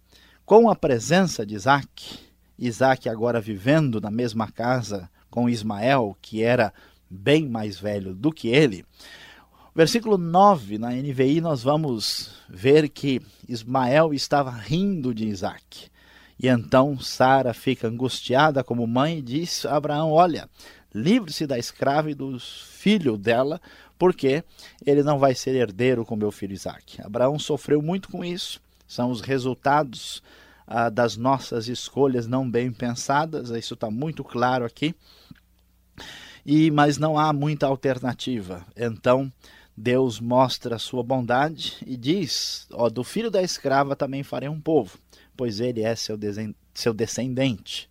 Com 0.44 0.70
a 0.70 0.76
presença 0.76 1.44
de 1.44 1.54
Isaac, 1.54 2.18
Isaac 2.58 3.08
agora 3.08 3.40
vivendo 3.40 4.00
na 4.00 4.10
mesma 4.10 4.50
casa 4.50 5.10
com 5.30 5.48
Ismael, 5.48 6.16
que 6.20 6.42
era 6.42 6.72
bem 7.08 7.48
mais 7.48 7.78
velho 7.78 8.14
do 8.14 8.32
que 8.32 8.48
ele, 8.48 8.84
versículo 9.74 10.18
9 10.18 10.78
na 10.78 10.90
NVI 10.90 11.40
nós 11.40 11.62
vamos 11.62 12.30
ver 12.48 12.88
que 12.88 13.22
Ismael 13.48 14.12
estava 14.12 14.50
rindo 14.50 15.14
de 15.14 15.26
Isaac. 15.26 15.90
E 16.40 16.46
então 16.46 16.98
Sara 17.00 17.52
fica 17.52 17.88
angustiada 17.88 18.62
como 18.62 18.86
mãe 18.86 19.18
e 19.18 19.22
diz 19.22 19.66
a 19.66 19.76
Abraão: 19.76 20.12
Olha, 20.12 20.48
livre-se 20.94 21.46
da 21.46 21.58
escrava 21.58 22.10
e 22.10 22.14
do 22.14 22.38
filho 22.38 23.16
dela, 23.16 23.60
porque 23.98 24.44
ele 24.86 25.02
não 25.02 25.18
vai 25.18 25.34
ser 25.34 25.54
herdeiro 25.54 26.04
com 26.04 26.14
meu 26.14 26.30
filho 26.30 26.52
Isaac. 26.52 27.02
Abraão 27.02 27.38
sofreu 27.38 27.82
muito 27.82 28.08
com 28.08 28.24
isso, 28.24 28.60
são 28.86 29.10
os 29.10 29.20
resultados 29.20 30.22
ah, 30.66 30.88
das 30.88 31.16
nossas 31.16 31.66
escolhas 31.66 32.26
não 32.26 32.48
bem 32.48 32.70
pensadas, 32.70 33.50
isso 33.50 33.74
está 33.74 33.90
muito 33.90 34.22
claro 34.22 34.64
aqui. 34.64 34.94
E, 36.46 36.70
mas 36.70 36.98
não 36.98 37.18
há 37.18 37.32
muita 37.32 37.66
alternativa. 37.66 38.64
Então, 38.76 39.30
Deus 39.76 40.18
mostra 40.18 40.76
a 40.76 40.78
sua 40.78 41.02
bondade 41.02 41.76
e 41.86 41.96
diz: 41.96 42.66
ó, 42.72 42.88
do 42.88 43.04
filho 43.04 43.30
da 43.30 43.42
escrava 43.42 43.94
também 43.96 44.22
farei 44.22 44.48
um 44.48 44.60
povo, 44.60 44.98
pois 45.38 45.60
ele 45.60 45.82
é 45.82 45.94
seu, 45.94 46.18
seu 46.74 46.92
descendente. 46.92 47.88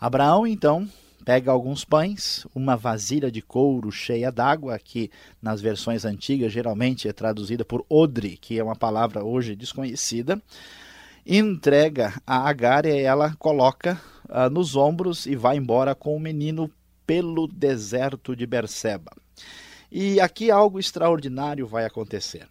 Abraão, 0.00 0.46
então, 0.46 0.88
pega 1.22 1.52
alguns 1.52 1.84
pães, 1.84 2.46
uma 2.54 2.76
vasilha 2.76 3.30
de 3.30 3.42
couro 3.42 3.92
cheia 3.92 4.32
d'água, 4.32 4.78
que 4.78 5.10
nas 5.42 5.60
versões 5.60 6.06
antigas 6.06 6.50
geralmente 6.50 7.06
é 7.06 7.12
traduzida 7.12 7.62
por 7.62 7.84
odre, 7.90 8.38
que 8.38 8.58
é 8.58 8.64
uma 8.64 8.74
palavra 8.74 9.22
hoje 9.22 9.54
desconhecida, 9.54 10.40
entrega 11.26 12.14
a 12.26 12.48
Agar 12.48 12.86
e 12.86 12.98
ela 13.02 13.34
coloca 13.38 14.00
uh, 14.24 14.48
nos 14.48 14.74
ombros 14.74 15.26
e 15.26 15.36
vai 15.36 15.58
embora 15.58 15.94
com 15.94 16.16
o 16.16 16.20
menino 16.20 16.70
pelo 17.06 17.46
deserto 17.46 18.34
de 18.34 18.46
Berseba. 18.46 19.12
E 19.92 20.18
aqui 20.20 20.50
algo 20.50 20.80
extraordinário 20.80 21.66
vai 21.66 21.84
acontecer. 21.84 22.48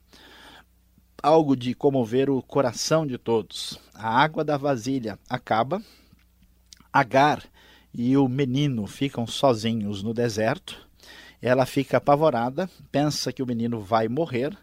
Algo 1.22 1.56
de 1.56 1.74
comover 1.74 2.30
o 2.30 2.44
coração 2.44 3.06
de 3.06 3.18
todos. 3.18 3.80
A 3.94 4.08
água 4.08 4.44
da 4.44 4.56
vasilha 4.56 5.18
acaba, 5.28 5.82
Agar 6.94 7.44
e 7.94 8.16
o 8.16 8.28
menino 8.28 8.86
ficam 8.86 9.26
sozinhos 9.26 10.04
no 10.04 10.14
deserto. 10.14 10.88
Ela 11.42 11.66
fica 11.66 11.98
apavorada, 11.98 12.70
pensa 12.92 13.34
que 13.34 13.42
o 13.42 13.48
menino 13.48 13.82
vai 13.82 14.08
morrer, 14.08 14.56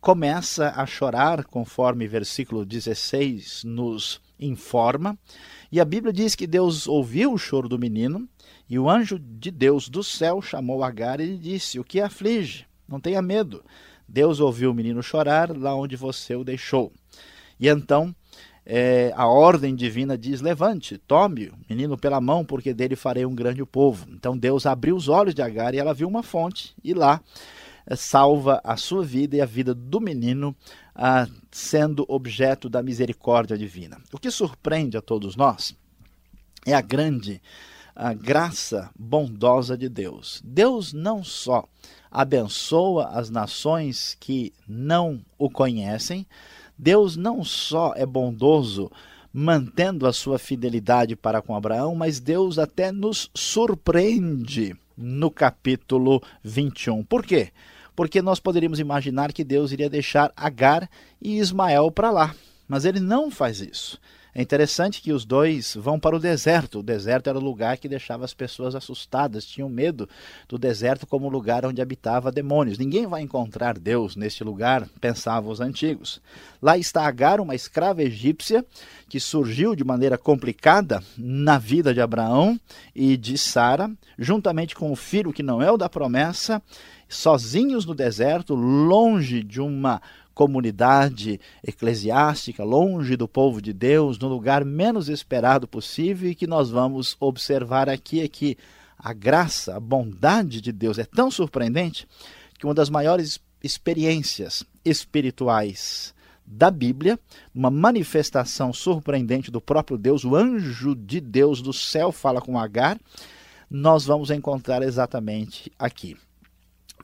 começa 0.00 0.72
a 0.76 0.84
chorar, 0.86 1.44
conforme 1.44 2.08
versículo 2.08 2.66
16 2.66 3.62
nos 3.64 4.20
informa. 4.38 5.16
E 5.70 5.80
a 5.80 5.84
Bíblia 5.84 6.12
diz 6.12 6.34
que 6.34 6.46
Deus 6.46 6.88
ouviu 6.88 7.32
o 7.32 7.38
choro 7.38 7.68
do 7.68 7.78
menino 7.78 8.28
e 8.68 8.76
o 8.78 8.90
anjo 8.90 9.18
de 9.18 9.52
Deus 9.52 9.88
do 9.88 10.02
céu 10.02 10.42
chamou 10.42 10.82
Agar 10.82 11.20
e 11.20 11.26
lhe 11.26 11.38
disse: 11.38 11.78
O 11.78 11.84
que 11.84 12.00
aflige? 12.00 12.66
Não 12.88 13.00
tenha 13.00 13.22
medo. 13.22 13.64
Deus 14.08 14.40
ouviu 14.40 14.70
o 14.70 14.74
menino 14.74 15.02
chorar 15.02 15.56
lá 15.56 15.74
onde 15.74 15.96
você 15.96 16.34
o 16.34 16.44
deixou. 16.44 16.92
E 17.58 17.68
então 17.68 18.14
é, 18.64 19.12
a 19.16 19.26
ordem 19.26 19.74
divina 19.74 20.16
diz: 20.16 20.40
levante, 20.40 20.98
tome 20.98 21.48
o 21.48 21.54
menino 21.68 21.96
pela 21.98 22.20
mão, 22.20 22.44
porque 22.44 22.72
dele 22.72 22.96
farei 22.96 23.26
um 23.26 23.34
grande 23.34 23.64
povo. 23.64 24.06
Então 24.10 24.36
Deus 24.36 24.66
abriu 24.66 24.96
os 24.96 25.08
olhos 25.08 25.34
de 25.34 25.42
Agar 25.42 25.74
e 25.74 25.78
ela 25.78 25.94
viu 25.94 26.08
uma 26.08 26.22
fonte, 26.22 26.74
e 26.82 26.94
lá 26.94 27.20
é, 27.86 27.96
salva 27.96 28.60
a 28.62 28.76
sua 28.76 29.04
vida 29.04 29.36
e 29.36 29.40
a 29.40 29.46
vida 29.46 29.74
do 29.74 30.00
menino, 30.00 30.54
sendo 31.50 32.04
objeto 32.08 32.68
da 32.68 32.82
misericórdia 32.82 33.56
divina. 33.56 33.98
O 34.12 34.18
que 34.18 34.30
surpreende 34.30 34.96
a 34.96 35.02
todos 35.02 35.36
nós 35.36 35.74
é 36.66 36.74
a 36.74 36.80
grande 36.80 37.40
a 37.94 38.14
graça 38.14 38.90
bondosa 38.98 39.76
de 39.76 39.88
Deus. 39.88 40.40
Deus 40.44 40.92
não 40.92 41.22
só 41.22 41.68
abençoa 42.12 43.06
as 43.08 43.30
nações 43.30 44.16
que 44.20 44.52
não 44.68 45.20
o 45.38 45.48
conhecem, 45.48 46.26
Deus 46.78 47.16
não 47.16 47.42
só 47.42 47.94
é 47.96 48.04
bondoso, 48.04 48.90
mantendo 49.32 50.06
a 50.06 50.12
sua 50.12 50.38
fidelidade 50.38 51.16
para 51.16 51.40
com 51.40 51.56
Abraão, 51.56 51.94
mas 51.94 52.20
Deus 52.20 52.58
até 52.58 52.92
nos 52.92 53.30
surpreende 53.34 54.76
no 54.96 55.30
capítulo 55.30 56.22
21. 56.42 57.02
Por 57.04 57.24
quê? 57.24 57.50
Porque 57.96 58.20
nós 58.20 58.38
poderíamos 58.38 58.78
imaginar 58.78 59.32
que 59.32 59.44
Deus 59.44 59.72
iria 59.72 59.88
deixar 59.88 60.32
Agar 60.36 60.88
e 61.20 61.38
Ismael 61.38 61.90
para 61.90 62.10
lá, 62.10 62.34
mas 62.68 62.84
ele 62.84 63.00
não 63.00 63.30
faz 63.30 63.60
isso. 63.60 63.98
É 64.34 64.40
interessante 64.40 65.02
que 65.02 65.12
os 65.12 65.26
dois 65.26 65.74
vão 65.74 66.00
para 66.00 66.16
o 66.16 66.18
deserto. 66.18 66.78
O 66.78 66.82
deserto 66.82 67.28
era 67.28 67.38
o 67.38 67.42
lugar 67.42 67.76
que 67.76 67.86
deixava 67.86 68.24
as 68.24 68.32
pessoas 68.32 68.74
assustadas, 68.74 69.44
tinham 69.44 69.68
medo 69.68 70.08
do 70.48 70.56
deserto 70.56 71.06
como 71.06 71.28
lugar 71.28 71.66
onde 71.66 71.82
habitava 71.82 72.32
demônios. 72.32 72.78
Ninguém 72.78 73.06
vai 73.06 73.20
encontrar 73.20 73.78
Deus 73.78 74.16
neste 74.16 74.42
lugar, 74.42 74.88
pensavam 75.02 75.50
os 75.50 75.60
antigos. 75.60 76.20
Lá 76.62 76.78
está 76.78 77.06
Agar, 77.06 77.40
uma 77.40 77.54
escrava 77.54 78.02
egípcia 78.02 78.64
que 79.06 79.20
surgiu 79.20 79.76
de 79.76 79.84
maneira 79.84 80.16
complicada 80.16 81.02
na 81.18 81.58
vida 81.58 81.92
de 81.92 82.00
Abraão 82.00 82.58
e 82.94 83.18
de 83.18 83.36
Sara, 83.36 83.90
juntamente 84.18 84.74
com 84.74 84.90
o 84.90 84.96
filho 84.96 85.32
que 85.32 85.42
não 85.42 85.60
é 85.60 85.70
o 85.70 85.76
da 85.76 85.90
promessa, 85.90 86.62
sozinhos 87.06 87.84
no 87.84 87.94
deserto, 87.94 88.54
longe 88.54 89.42
de 89.42 89.60
uma 89.60 90.00
comunidade 90.34 91.40
eclesiástica, 91.66 92.64
longe 92.64 93.16
do 93.16 93.28
povo 93.28 93.60
de 93.60 93.72
Deus, 93.72 94.18
no 94.18 94.28
lugar 94.28 94.64
menos 94.64 95.08
esperado 95.08 95.66
possível, 95.68 96.30
e 96.30 96.34
que 96.34 96.46
nós 96.46 96.70
vamos 96.70 97.16
observar 97.20 97.88
aqui 97.88 98.20
é 98.20 98.28
que 98.28 98.56
a 98.98 99.12
graça, 99.12 99.76
a 99.76 99.80
bondade 99.80 100.60
de 100.60 100.70
Deus 100.70 100.98
é 100.98 101.04
tão 101.04 101.30
surpreendente 101.30 102.06
que 102.58 102.66
uma 102.66 102.74
das 102.74 102.88
maiores 102.88 103.40
experiências 103.62 104.64
espirituais 104.84 106.14
da 106.46 106.70
Bíblia, 106.70 107.18
uma 107.54 107.70
manifestação 107.70 108.72
surpreendente 108.72 109.50
do 109.50 109.60
próprio 109.60 109.96
Deus, 109.96 110.24
o 110.24 110.36
anjo 110.36 110.94
de 110.94 111.20
Deus 111.20 111.62
do 111.62 111.72
céu 111.72 112.12
fala 112.12 112.40
com 112.40 112.58
Agar, 112.58 112.98
nós 113.70 114.04
vamos 114.04 114.30
encontrar 114.30 114.82
exatamente 114.82 115.72
aqui. 115.78 116.16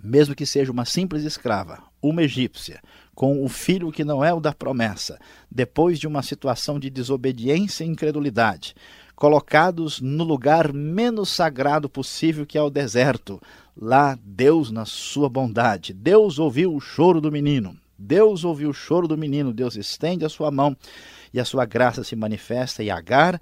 Mesmo 0.03 0.35
que 0.35 0.47
seja 0.47 0.71
uma 0.71 0.85
simples 0.85 1.25
escrava, 1.25 1.83
uma 2.01 2.23
egípcia, 2.23 2.81
com 3.19 3.45
o 3.45 3.49
filho 3.49 3.91
que 3.91 4.05
não 4.05 4.25
é 4.25 4.33
o 4.33 4.39
da 4.39 4.53
promessa, 4.53 5.19
depois 5.51 5.99
de 5.99 6.07
uma 6.07 6.23
situação 6.23 6.79
de 6.79 6.89
desobediência 6.89 7.83
e 7.83 7.89
incredulidade, 7.89 8.77
colocados 9.17 10.01
no 10.01 10.23
lugar 10.23 10.73
menos 10.73 11.29
sagrado 11.29 11.89
possível, 11.89 12.47
que 12.47 12.57
é 12.57 12.63
o 12.63 12.71
deserto. 12.71 13.43
Lá, 13.77 14.17
Deus, 14.23 14.71
na 14.71 14.85
sua 14.85 15.29
bondade, 15.29 15.93
Deus 15.93 16.39
ouviu 16.39 16.73
o 16.73 16.79
choro 16.79 17.21
do 17.21 17.33
menino. 17.33 17.77
Deus 17.99 18.45
ouviu 18.45 18.71
o 18.71 18.73
choro 18.73 19.09
do 19.09 19.19
menino, 19.19 19.53
Deus 19.53 19.75
estende 19.75 20.25
a 20.25 20.29
sua 20.29 20.53
mão 20.53 20.77
e 21.35 21.41
a 21.41 21.45
sua 21.45 21.65
graça 21.65 22.05
se 22.05 22.15
manifesta, 22.15 22.85
e 22.85 22.89
Agar 22.89 23.41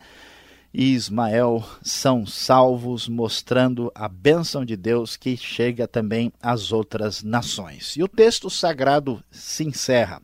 e 0.73 0.92
Ismael 0.94 1.64
são 1.82 2.26
salvos, 2.26 3.08
mostrando 3.08 3.90
a 3.94 4.08
bênção 4.08 4.64
de 4.64 4.76
Deus 4.76 5.16
que 5.16 5.37
chega 5.37 5.88
também 5.88 6.32
às 6.42 6.73
outras 6.73 7.23
nações. 7.23 7.96
E 7.96 8.02
o 8.02 8.08
texto 8.08 8.50
sagrado 8.50 9.23
se 9.30 9.64
encerra, 9.64 10.20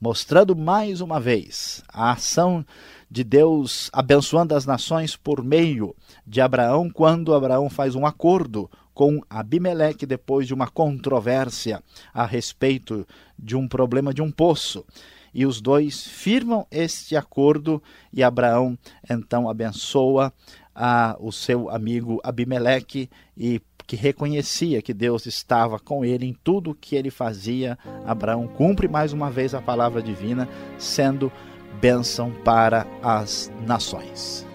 mostrando 0.00 0.54
mais 0.54 1.00
uma 1.00 1.18
vez 1.18 1.82
a 1.88 2.12
ação 2.12 2.64
de 3.10 3.24
Deus 3.24 3.90
abençoando 3.92 4.54
as 4.54 4.66
nações 4.66 5.16
por 5.16 5.42
meio 5.42 5.94
de 6.26 6.40
Abraão, 6.40 6.90
quando 6.90 7.34
Abraão 7.34 7.70
faz 7.70 7.94
um 7.94 8.04
acordo 8.04 8.70
com 8.92 9.22
Abimeleque 9.30 10.04
depois 10.04 10.46
de 10.46 10.52
uma 10.52 10.66
controvérsia 10.66 11.82
a 12.12 12.26
respeito 12.26 13.06
de 13.38 13.56
um 13.56 13.68
problema 13.68 14.12
de 14.12 14.20
um 14.20 14.30
poço. 14.30 14.84
E 15.38 15.46
os 15.46 15.60
dois 15.60 16.04
firmam 16.04 16.66
este 16.68 17.14
acordo 17.14 17.80
e 18.12 18.24
Abraão 18.24 18.76
então 19.08 19.48
abençoa 19.48 20.32
a, 20.74 21.16
o 21.20 21.30
seu 21.30 21.70
amigo 21.70 22.20
Abimeleque 22.24 23.08
e 23.36 23.62
que 23.86 23.94
reconhecia 23.94 24.82
que 24.82 24.92
Deus 24.92 25.26
estava 25.26 25.78
com 25.78 26.04
ele 26.04 26.26
em 26.26 26.36
tudo 26.42 26.74
que 26.74 26.96
ele 26.96 27.08
fazia. 27.08 27.78
Abraão 28.04 28.48
cumpre 28.48 28.88
mais 28.88 29.12
uma 29.12 29.30
vez 29.30 29.54
a 29.54 29.62
palavra 29.62 30.02
divina, 30.02 30.48
sendo 30.76 31.30
bênção 31.80 32.32
para 32.42 32.84
as 33.00 33.48
nações. 33.64 34.47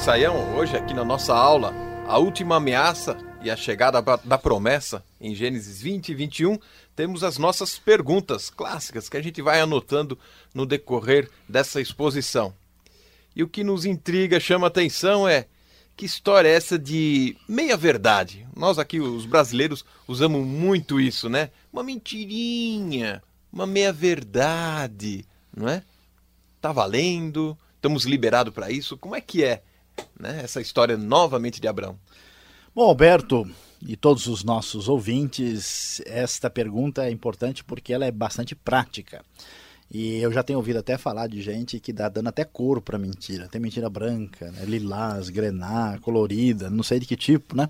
Saião, 0.00 0.56
hoje 0.56 0.74
aqui 0.74 0.94
na 0.94 1.04
nossa 1.04 1.34
aula, 1.34 1.74
a 2.06 2.16
última 2.16 2.56
ameaça 2.56 3.18
e 3.42 3.50
a 3.50 3.56
chegada 3.56 4.00
da 4.00 4.38
promessa, 4.38 5.04
em 5.20 5.34
Gênesis 5.34 5.82
20 5.82 6.08
e 6.08 6.14
21, 6.14 6.58
temos 6.96 7.22
as 7.22 7.36
nossas 7.36 7.78
perguntas 7.78 8.48
clássicas 8.48 9.10
que 9.10 9.18
a 9.18 9.22
gente 9.22 9.42
vai 9.42 9.60
anotando 9.60 10.18
no 10.54 10.64
decorrer 10.64 11.28
dessa 11.46 11.82
exposição. 11.82 12.54
E 13.36 13.42
o 13.42 13.48
que 13.48 13.62
nos 13.62 13.84
intriga, 13.84 14.40
chama 14.40 14.68
atenção 14.68 15.28
é 15.28 15.46
que 15.94 16.06
história 16.06 16.48
é 16.48 16.54
essa 16.54 16.78
de 16.78 17.36
meia-verdade? 17.46 18.46
Nós 18.56 18.78
aqui, 18.78 19.00
os 19.00 19.26
brasileiros, 19.26 19.84
usamos 20.08 20.46
muito 20.46 20.98
isso, 20.98 21.28
né? 21.28 21.50
Uma 21.70 21.82
mentirinha, 21.82 23.22
uma 23.52 23.66
meia-verdade, 23.66 25.26
não 25.54 25.68
é? 25.68 25.82
Tá 26.58 26.72
valendo? 26.72 27.56
Estamos 27.76 28.06
liberados 28.06 28.54
para 28.54 28.70
isso? 28.70 28.96
Como 28.96 29.14
é 29.14 29.20
que 29.20 29.44
é 29.44 29.62
né, 30.18 30.40
essa 30.42 30.60
história 30.60 30.96
novamente 30.96 31.60
de 31.60 31.68
Abraão? 31.68 31.98
Bom, 32.74 32.84
Alberto 32.84 33.48
e 33.82 33.96
todos 33.96 34.26
os 34.26 34.44
nossos 34.44 34.88
ouvintes, 34.88 36.02
esta 36.06 36.50
pergunta 36.50 37.04
é 37.04 37.10
importante 37.10 37.64
porque 37.64 37.92
ela 37.92 38.04
é 38.04 38.10
bastante 38.10 38.54
prática. 38.54 39.24
E 39.90 40.18
eu 40.18 40.32
já 40.32 40.42
tenho 40.42 40.58
ouvido 40.58 40.78
até 40.78 40.96
falar 40.96 41.26
de 41.26 41.42
gente 41.42 41.80
que 41.80 41.92
dá 41.92 42.08
dando 42.08 42.28
até 42.28 42.44
cor 42.44 42.80
para 42.80 42.98
mentira. 42.98 43.48
Tem 43.48 43.60
mentira 43.60 43.90
branca, 43.90 44.50
né? 44.52 44.64
lilás, 44.64 45.28
grená, 45.30 45.98
colorida, 46.00 46.70
não 46.70 46.84
sei 46.84 47.00
de 47.00 47.06
que 47.06 47.16
tipo, 47.16 47.56
né? 47.56 47.68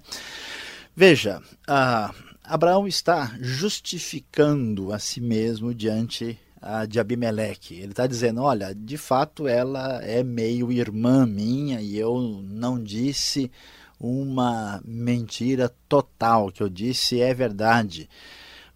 Veja, 0.95 1.41
uh, 1.67 2.15
Abraão 2.45 2.87
está 2.87 3.35
justificando 3.41 4.93
a 4.93 4.99
si 4.99 5.21
mesmo 5.21 5.73
diante 5.73 6.39
a 6.61 6.85
de 6.87 7.01
Abimeleque. 7.01 7.75
Ele 7.75 7.93
está 7.93 8.07
dizendo: 8.07 8.43
olha, 8.43 8.75
de 8.75 8.97
fato 8.97 9.49
ela 9.49 10.03
é 10.03 10.23
meio 10.23 10.71
irmã 10.71 11.27
minha 11.27 11.81
e 11.81 11.97
eu 11.97 12.43
não 12.45 12.83
disse 12.83 13.51
uma 13.99 14.81
mentira 14.85 15.71
total, 15.89 16.51
que 16.51 16.63
eu 16.63 16.69
disse 16.69 17.21
é 17.21 17.35
verdade. 17.35 18.09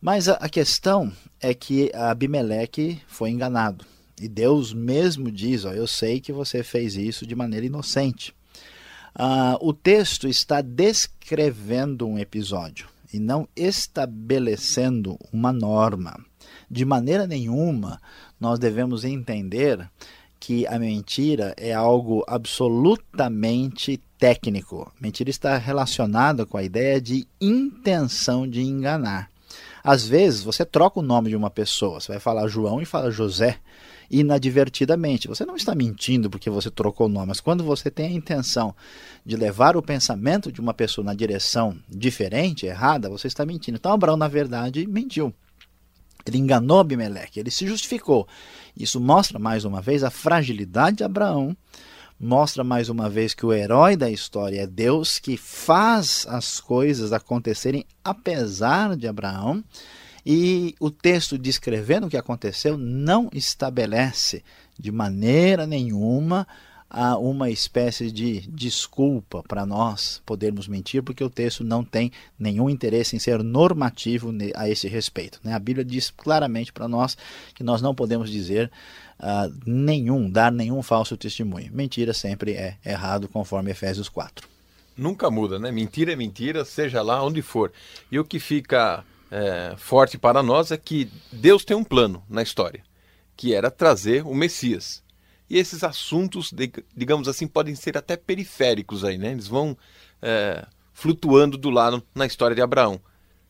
Mas 0.01 0.29
a, 0.29 0.35
a 0.35 0.49
questão 0.49 1.13
é 1.41 1.55
que 1.55 1.91
Abimeleque 1.95 3.01
foi 3.07 3.31
enganado. 3.31 3.85
E 4.21 4.29
Deus 4.29 4.73
mesmo 4.73 5.31
diz: 5.31 5.65
ó, 5.65 5.73
eu 5.73 5.87
sei 5.87 6.21
que 6.21 6.33
você 6.33 6.63
fez 6.63 6.95
isso 6.97 7.27
de 7.27 7.35
maneira 7.35 7.67
inocente. 7.67 8.35
Ah, 9.15 9.57
o 9.61 9.73
texto 9.73 10.27
está 10.27 10.61
descrevendo 10.61 12.07
um 12.07 12.19
episódio 12.19 12.89
e 13.13 13.21
não 13.21 13.49
estabelecendo 13.55 15.17
uma 15.33 15.53
norma. 15.53 16.19
De 16.71 16.85
maneira 16.85 17.27
nenhuma 17.27 18.01
nós 18.41 18.59
devemos 18.59 19.05
entender 19.05 19.89
que 20.39 20.67
a 20.67 20.79
mentira 20.79 21.55
é 21.57 21.73
algo 21.73 22.23
absolutamente 22.29 23.99
técnico. 24.19 24.93
Mentira 25.01 25.31
está 25.31 25.57
relacionada 25.57 26.45
com 26.45 26.59
a 26.59 26.63
ideia 26.63 27.01
de 27.01 27.27
intenção 27.41 28.47
de 28.47 28.61
enganar. 28.61 29.31
Às 29.83 30.07
vezes 30.07 30.43
você 30.43 30.65
troca 30.65 31.01
o 31.01 31.03
nome 31.03 31.31
de 31.31 31.37
uma 31.37 31.51
pessoa, 31.51 32.01
você 32.01 32.13
vai 32.13 32.21
falar 32.21 32.49
João 32.49 32.81
e 32.81 32.87
fala 32.87 33.11
José 33.11 33.59
inadvertidamente. 34.11 35.29
Você 35.29 35.45
não 35.45 35.57
está 35.57 35.75
mentindo 35.75 36.31
porque 36.31 36.51
você 36.51 36.71
trocou 36.71 37.07
o 37.07 37.11
nome, 37.11 37.29
mas 37.29 37.41
quando 37.41 37.65
você 37.65 37.91
tem 37.91 38.07
a 38.07 38.13
intenção 38.13 38.75
de 39.25 39.37
levar 39.37 39.77
o 39.77 39.83
pensamento 39.83 40.53
de 40.53 40.61
uma 40.61 40.75
pessoa 40.75 41.05
na 41.05 41.15
direção 41.15 41.77
diferente, 41.89 42.67
errada, 42.67 43.09
você 43.09 43.27
está 43.27 43.45
mentindo. 43.45 43.77
Então 43.77 43.93
Abraão, 43.93 44.17
na 44.17 44.29
verdade, 44.29 44.87
mentiu. 44.87 45.33
Ele 46.27 46.39
enganou 46.39 46.81
Abimeleque, 46.81 47.39
ele 47.39 47.51
se 47.51 47.67
justificou. 47.67 48.27
Isso 48.77 49.01
mostra 49.01 49.39
mais 49.39 49.65
uma 49.65 49.81
vez 49.81 50.03
a 50.03 50.11
fragilidade 50.11 50.99
de 50.99 51.05
Abraão, 51.05 51.57
mostra 52.19 52.65
mais 52.65 52.89
uma 52.89 53.11
vez 53.11 53.35
que 53.35 53.45
o 53.45 53.53
herói 53.53 53.97
da 53.97 54.11
história 54.11 54.63
é 54.63 54.67
Deus 54.67 55.19
que 55.19 55.37
faz 55.37 56.27
as 56.29 56.61
coisas 56.61 57.13
acontecerem 57.13 57.85
apesar 58.03 58.97
de 58.97 59.07
Abraão. 59.07 59.63
E 60.27 60.75
o 60.81 60.91
texto 60.91 61.37
descrevendo 61.37 62.07
o 62.07 62.11
que 62.11 62.17
aconteceu 62.17 62.79
não 62.79 63.29
estabelece 63.33 64.43
de 64.79 64.91
maneira 64.91 65.67
nenhuma 65.67 66.47
há 66.89 67.17
uma 67.19 67.51
espécie 67.51 68.11
de 68.11 68.41
desculpa 68.49 69.43
para 69.43 69.67
nós 69.67 70.23
podermos 70.25 70.69
mentir, 70.69 71.03
porque 71.03 71.25
o 71.25 71.31
texto 71.31 71.65
não 71.65 71.83
tem 71.83 72.13
nenhum 72.39 72.71
interesse 72.71 73.17
em 73.17 73.19
ser 73.19 73.43
normativo 73.43 74.33
a 74.55 74.69
esse 74.69 74.89
respeito. 74.89 75.41
Né? 75.43 75.53
A 75.55 75.59
Bíblia 75.59 75.85
diz 75.85 76.11
claramente 76.11 76.73
para 76.73 76.87
nós 76.89 77.17
que 77.55 77.65
nós 77.65 77.83
não 77.83 77.95
podemos 77.95 78.31
dizer 78.31 78.71
uh, 79.19 79.53
nenhum, 79.67 80.31
dar 80.31 80.53
nenhum 80.53 80.83
falso 80.83 81.17
testemunho. 81.17 81.71
Mentira 81.73 82.13
sempre 82.13 82.53
é 82.53 82.77
errado, 82.85 83.29
conforme 83.29 83.71
Efésios 83.71 84.09
4. 84.09 84.49
Nunca 84.97 85.31
muda, 85.31 85.59
né? 85.59 85.73
Mentira 85.73 86.13
é 86.13 86.17
mentira, 86.17 86.65
seja 86.65 87.03
lá 87.03 87.23
onde 87.23 87.43
for. 87.43 87.73
E 88.13 88.19
o 88.19 88.25
que 88.25 88.39
fica 88.39 89.05
é, 89.31 89.75
forte 89.77 90.17
para 90.17 90.43
nós 90.43 90.71
é 90.71 90.77
que 90.77 91.11
Deus 91.33 91.65
tem 91.65 91.77
um 91.77 91.83
plano 91.83 92.23
na 92.29 92.43
história, 92.43 92.83
que 93.37 93.53
era 93.53 93.71
trazer 93.71 94.25
o 94.25 94.33
Messias. 94.33 95.03
E 95.55 95.59
esses 95.59 95.85
assuntos, 95.85 96.53
digamos 96.97 97.29
assim, 97.29 97.47
podem 97.47 97.77
ser 97.77 97.97
até 97.97 98.17
periféricos 98.17 99.05
aí, 99.05 99.17
né? 99.17 99.31
Eles 99.31 99.47
vão 99.47 99.79
é, 100.21 100.67
flutuando 100.93 101.57
do 101.57 101.71
lado 101.71 102.03
na 102.13 102.27
história 102.27 102.57
de 102.57 102.61
Abraão. 102.61 103.01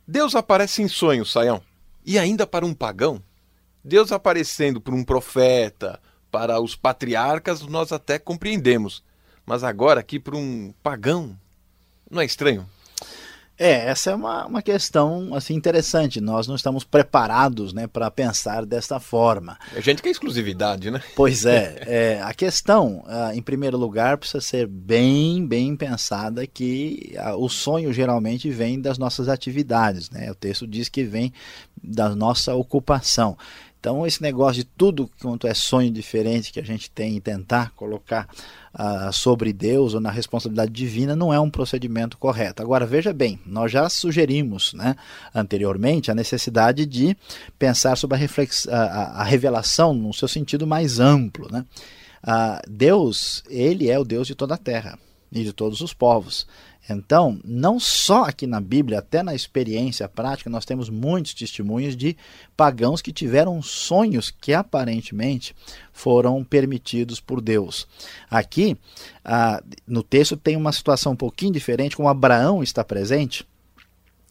Deus 0.06 0.34
aparece 0.34 0.82
em 0.82 0.88
sonhos, 0.88 1.32
Saião. 1.32 1.62
E 2.04 2.18
ainda 2.18 2.46
para 2.46 2.66
um 2.66 2.74
pagão, 2.74 3.22
Deus 3.82 4.12
aparecendo 4.12 4.82
para 4.82 4.94
um 4.94 5.02
profeta, 5.02 5.98
para 6.30 6.60
os 6.60 6.76
patriarcas, 6.76 7.62
nós 7.62 7.90
até 7.90 8.18
compreendemos. 8.18 9.02
Mas 9.46 9.64
agora 9.64 10.00
aqui 10.00 10.20
para 10.20 10.36
um 10.36 10.74
pagão, 10.82 11.34
não 12.10 12.20
é 12.20 12.26
estranho? 12.26 12.68
É, 13.56 13.88
essa 13.88 14.10
é 14.10 14.14
uma, 14.14 14.46
uma 14.46 14.62
questão 14.62 15.34
assim 15.34 15.54
interessante. 15.54 16.20
Nós 16.20 16.46
não 16.46 16.56
estamos 16.56 16.82
preparados 16.82 17.72
né, 17.72 17.86
para 17.86 18.10
pensar 18.10 18.66
desta 18.66 18.98
forma. 18.98 19.56
A 19.74 19.80
gente 19.80 20.02
quer 20.02 20.10
exclusividade, 20.10 20.90
né? 20.90 21.00
Pois 21.14 21.46
é. 21.46 21.82
é 21.86 22.22
a 22.22 22.34
questão, 22.34 23.04
uh, 23.06 23.32
em 23.32 23.42
primeiro 23.42 23.78
lugar, 23.78 24.18
precisa 24.18 24.40
ser 24.40 24.66
bem, 24.66 25.46
bem 25.46 25.76
pensada 25.76 26.46
que 26.46 27.14
uh, 27.16 27.36
o 27.36 27.48
sonho 27.48 27.92
geralmente 27.92 28.50
vem 28.50 28.80
das 28.80 28.98
nossas 28.98 29.28
atividades. 29.28 30.10
Né? 30.10 30.30
O 30.30 30.34
texto 30.34 30.66
diz 30.66 30.88
que 30.88 31.04
vem 31.04 31.32
da 31.82 32.08
nossa 32.08 32.54
ocupação. 32.54 33.36
Então, 33.84 34.06
esse 34.06 34.22
negócio 34.22 34.62
de 34.62 34.64
tudo 34.64 35.10
quanto 35.20 35.46
é 35.46 35.52
sonho 35.52 35.90
diferente 35.90 36.50
que 36.50 36.58
a 36.58 36.64
gente 36.64 36.90
tem 36.90 37.18
e 37.18 37.20
tentar 37.20 37.70
colocar 37.72 38.26
uh, 38.72 39.12
sobre 39.12 39.52
Deus 39.52 39.92
ou 39.92 40.00
na 40.00 40.10
responsabilidade 40.10 40.72
divina 40.72 41.14
não 41.14 41.34
é 41.34 41.38
um 41.38 41.50
procedimento 41.50 42.16
correto. 42.16 42.62
Agora, 42.62 42.86
veja 42.86 43.12
bem, 43.12 43.38
nós 43.44 43.70
já 43.70 43.86
sugerimos 43.90 44.72
né, 44.72 44.96
anteriormente 45.34 46.10
a 46.10 46.14
necessidade 46.14 46.86
de 46.86 47.14
pensar 47.58 47.94
sobre 47.98 48.16
a, 48.16 48.18
reflex, 48.18 48.66
a, 48.68 49.22
revelação 49.22 49.92
no 49.92 50.14
seu 50.14 50.28
sentido 50.28 50.66
mais 50.66 50.98
amplo. 50.98 51.46
Né? 51.52 51.62
Uh, 52.26 52.66
Deus, 52.66 53.44
ele 53.50 53.90
é 53.90 53.98
o 53.98 54.04
Deus 54.04 54.26
de 54.26 54.34
toda 54.34 54.54
a 54.54 54.58
terra 54.58 54.98
e 55.30 55.44
de 55.44 55.52
todos 55.52 55.82
os 55.82 55.92
povos. 55.92 56.46
Então, 56.88 57.40
não 57.44 57.80
só 57.80 58.24
aqui 58.24 58.46
na 58.46 58.60
Bíblia, 58.60 58.98
até 58.98 59.22
na 59.22 59.34
experiência 59.34 60.08
prática, 60.08 60.50
nós 60.50 60.64
temos 60.64 60.90
muitos 60.90 61.32
testemunhos 61.32 61.96
de 61.96 62.16
pagãos 62.56 63.00
que 63.00 63.12
tiveram 63.12 63.62
sonhos 63.62 64.30
que 64.30 64.52
aparentemente 64.52 65.54
foram 65.92 66.44
permitidos 66.44 67.20
por 67.20 67.40
Deus. 67.40 67.86
Aqui, 68.30 68.76
ah, 69.24 69.62
no 69.86 70.02
texto, 70.02 70.36
tem 70.36 70.56
uma 70.56 70.72
situação 70.72 71.12
um 71.12 71.16
pouquinho 71.16 71.52
diferente, 71.52 71.96
como 71.96 72.08
Abraão 72.08 72.62
está 72.62 72.84
presente. 72.84 73.46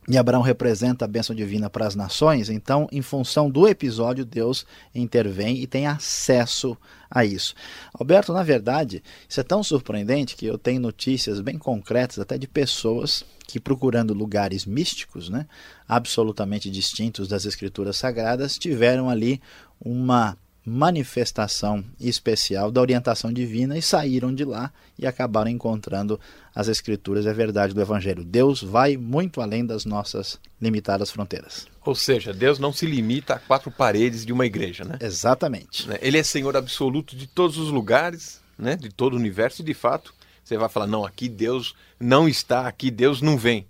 E 0.07 0.17
Abraão 0.17 0.41
representa 0.41 1.05
a 1.05 1.07
bênção 1.07 1.33
divina 1.33 1.69
para 1.69 1.87
as 1.87 1.95
nações, 1.95 2.49
então, 2.49 2.87
em 2.91 3.01
função 3.01 3.49
do 3.49 3.67
episódio, 3.67 4.25
Deus 4.25 4.65
intervém 4.93 5.61
e 5.61 5.67
tem 5.67 5.87
acesso 5.87 6.77
a 7.09 7.23
isso. 7.23 7.55
Alberto, 7.93 8.33
na 8.33 8.43
verdade, 8.43 9.01
isso 9.29 9.39
é 9.39 9.43
tão 9.43 9.63
surpreendente 9.63 10.35
que 10.35 10.45
eu 10.45 10.57
tenho 10.57 10.81
notícias 10.81 11.39
bem 11.39 11.57
concretas, 11.57 12.19
até 12.19 12.37
de 12.37 12.47
pessoas 12.47 13.23
que, 13.47 13.61
procurando 13.61 14.13
lugares 14.13 14.65
místicos, 14.65 15.29
né, 15.29 15.45
absolutamente 15.87 16.69
distintos 16.69 17.27
das 17.27 17.45
escrituras 17.45 17.95
sagradas, 17.95 18.57
tiveram 18.57 19.09
ali 19.09 19.41
uma 19.79 20.37
manifestação 20.65 21.83
especial 21.99 22.71
da 22.71 22.79
orientação 22.79 23.33
divina 23.33 23.77
e 23.77 23.81
saíram 23.81 24.33
de 24.33 24.45
lá 24.45 24.71
e 24.97 25.05
acabaram 25.05 25.49
encontrando 25.49 26.19
as 26.55 26.67
escrituras 26.67 27.25
e 27.25 27.29
a 27.29 27.33
verdade 27.33 27.73
do 27.73 27.81
evangelho. 27.81 28.23
Deus 28.23 28.61
vai 28.61 28.95
muito 28.95 29.41
além 29.41 29.65
das 29.65 29.83
nossas 29.83 30.39
limitadas 30.61 31.11
fronteiras. 31.11 31.67
Ou 31.85 31.95
seja, 31.95 32.33
Deus 32.33 32.59
não 32.59 32.71
se 32.71 32.85
limita 32.85 33.33
a 33.33 33.39
quatro 33.39 33.69
paredes 33.69 34.25
de 34.25 34.31
uma 34.31 34.45
igreja, 34.45 34.85
né? 34.85 34.97
Exatamente. 35.01 35.87
Né? 35.87 35.97
Ele 36.01 36.17
é 36.17 36.23
Senhor 36.23 36.55
absoluto 36.55 37.15
de 37.15 37.27
todos 37.27 37.57
os 37.57 37.69
lugares, 37.69 38.39
né? 38.57 38.75
De 38.75 38.89
todo 38.89 39.13
o 39.13 39.17
universo 39.17 39.61
e 39.61 39.65
de 39.65 39.73
fato, 39.73 40.13
você 40.43 40.57
vai 40.57 40.69
falar, 40.69 40.87
não, 40.87 41.05
aqui 41.05 41.27
Deus 41.27 41.75
não 41.99 42.27
está, 42.27 42.67
aqui 42.67 42.89
Deus 42.89 43.21
não 43.21 43.37
vem. 43.37 43.67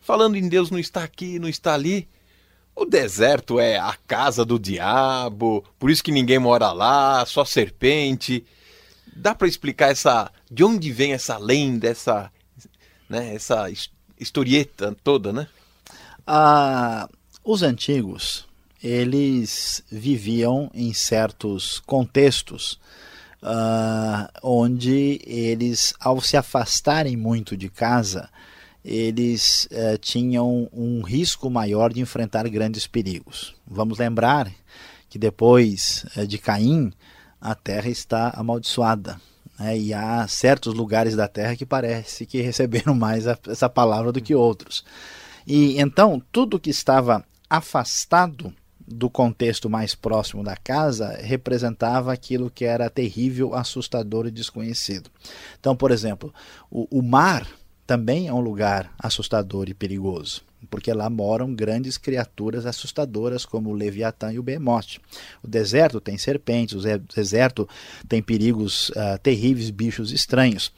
Falando 0.00 0.36
em 0.36 0.48
Deus 0.48 0.70
não 0.70 0.78
está 0.78 1.04
aqui, 1.04 1.38
não 1.38 1.48
está 1.48 1.74
ali, 1.74 2.08
o 2.74 2.84
deserto 2.84 3.60
é 3.60 3.78
a 3.78 3.94
casa 4.06 4.44
do 4.44 4.58
diabo, 4.58 5.64
por 5.78 5.90
isso 5.90 6.02
que 6.02 6.10
ninguém 6.10 6.38
mora 6.38 6.72
lá, 6.72 7.24
só 7.26 7.44
serpente. 7.44 8.44
Dá 9.14 9.34
para 9.34 9.48
explicar 9.48 9.90
essa 9.90 10.30
de 10.50 10.64
onde 10.64 10.90
vem 10.90 11.12
essa 11.12 11.36
lenda, 11.38 11.88
essa, 11.88 12.30
né, 13.08 13.34
essa 13.34 13.66
historieta 14.18 14.96
toda, 15.02 15.32
né? 15.32 15.46
Ah, 16.26 17.08
os 17.44 17.62
antigos, 17.62 18.46
eles 18.82 19.82
viviam 19.90 20.70
em 20.72 20.92
certos 20.92 21.80
contextos 21.80 22.80
uh, 23.42 24.28
onde 24.42 25.20
eles, 25.26 25.92
ao 26.00 26.20
se 26.20 26.36
afastarem 26.36 27.16
muito 27.16 27.56
de 27.56 27.68
casa, 27.68 28.30
eles 28.84 29.68
eh, 29.70 29.96
tinham 29.96 30.68
um 30.72 31.02
risco 31.02 31.48
maior 31.48 31.92
de 31.92 32.00
enfrentar 32.00 32.48
grandes 32.48 32.86
perigos. 32.86 33.54
Vamos 33.66 33.98
lembrar 33.98 34.50
que 35.08 35.18
depois 35.18 36.04
eh, 36.16 36.26
de 36.26 36.38
Caim, 36.38 36.92
a 37.40 37.54
terra 37.54 37.88
está 37.88 38.30
amaldiçoada. 38.30 39.20
Né? 39.58 39.78
E 39.78 39.94
há 39.94 40.26
certos 40.26 40.74
lugares 40.74 41.14
da 41.14 41.28
terra 41.28 41.54
que 41.54 41.66
parece 41.66 42.26
que 42.26 42.40
receberam 42.42 42.94
mais 42.94 43.26
a, 43.28 43.38
essa 43.48 43.68
palavra 43.68 44.10
do 44.10 44.20
que 44.20 44.34
outros. 44.34 44.84
E 45.46 45.80
então, 45.80 46.22
tudo 46.32 46.58
que 46.58 46.70
estava 46.70 47.24
afastado 47.48 48.52
do 48.86 49.08
contexto 49.08 49.70
mais 49.70 49.94
próximo 49.94 50.42
da 50.42 50.56
casa 50.56 51.16
representava 51.22 52.12
aquilo 52.12 52.50
que 52.50 52.64
era 52.64 52.90
terrível, 52.90 53.54
assustador 53.54 54.26
e 54.26 54.30
desconhecido. 54.30 55.08
Então, 55.58 55.76
por 55.76 55.90
exemplo, 55.90 56.34
o, 56.70 56.86
o 56.98 57.02
mar 57.02 57.46
também 57.86 58.28
é 58.28 58.32
um 58.32 58.40
lugar 58.40 58.92
assustador 58.98 59.68
e 59.68 59.74
perigoso, 59.74 60.42
porque 60.70 60.92
lá 60.92 61.10
moram 61.10 61.54
grandes 61.54 61.98
criaturas 61.98 62.64
assustadoras 62.64 63.44
como 63.44 63.70
o 63.70 63.74
Leviatã 63.74 64.32
e 64.32 64.38
o 64.38 64.42
Behemoth. 64.42 64.98
O 65.42 65.48
deserto 65.48 66.00
tem 66.00 66.16
serpentes, 66.16 66.84
o 66.84 66.98
deserto 67.14 67.68
tem 68.08 68.22
perigos 68.22 68.90
uh, 68.90 69.18
terríveis, 69.22 69.70
bichos 69.70 70.12
estranhos. 70.12 70.72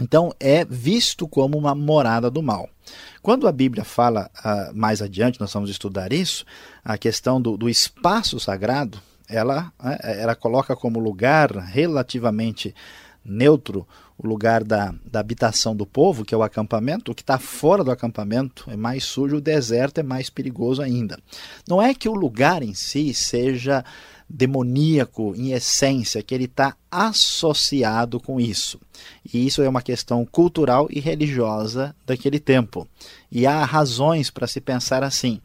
Então 0.00 0.34
é 0.38 0.64
visto 0.64 1.26
como 1.28 1.56
uma 1.56 1.74
morada 1.74 2.30
do 2.30 2.42
mal. 2.42 2.68
Quando 3.22 3.46
a 3.46 3.52
Bíblia 3.52 3.84
fala 3.84 4.30
uh, 4.44 4.76
mais 4.76 5.00
adiante, 5.00 5.40
nós 5.40 5.52
vamos 5.52 5.70
estudar 5.70 6.12
isso, 6.12 6.44
a 6.84 6.98
questão 6.98 7.40
do, 7.40 7.56
do 7.56 7.68
espaço 7.68 8.38
sagrado, 8.40 9.00
ela, 9.28 9.72
uh, 9.78 9.96
ela 10.02 10.34
coloca 10.34 10.76
como 10.76 10.98
lugar 10.98 11.50
relativamente 11.52 12.74
neutro 13.24 13.86
o 14.22 14.26
lugar 14.26 14.62
da, 14.64 14.94
da 15.04 15.20
habitação 15.20 15.74
do 15.74 15.84
povo, 15.84 16.24
que 16.24 16.34
é 16.34 16.38
o 16.38 16.42
acampamento, 16.42 17.12
o 17.12 17.14
que 17.14 17.22
está 17.22 17.38
fora 17.38 17.82
do 17.82 17.90
acampamento 17.90 18.70
é 18.70 18.76
mais 18.76 19.04
sujo, 19.04 19.36
o 19.36 19.40
deserto 19.40 19.98
é 19.98 20.02
mais 20.02 20.30
perigoso 20.30 20.80
ainda. 20.80 21.18
Não 21.68 21.80
é 21.80 21.94
que 21.94 22.08
o 22.08 22.14
lugar 22.14 22.62
em 22.62 22.74
si 22.74 23.12
seja 23.12 23.84
demoníaco 24.28 25.34
em 25.36 25.52
essência, 25.52 26.22
que 26.22 26.34
ele 26.34 26.44
está 26.44 26.74
associado 26.90 28.18
com 28.18 28.40
isso. 28.40 28.80
E 29.32 29.46
isso 29.46 29.60
é 29.60 29.68
uma 29.68 29.82
questão 29.82 30.24
cultural 30.24 30.88
e 30.90 31.00
religiosa 31.00 31.94
daquele 32.06 32.40
tempo. 32.40 32.88
E 33.30 33.46
há 33.46 33.62
razões 33.64 34.30
para 34.30 34.46
se 34.46 34.60
pensar 34.60 35.02
assim. 35.02 35.40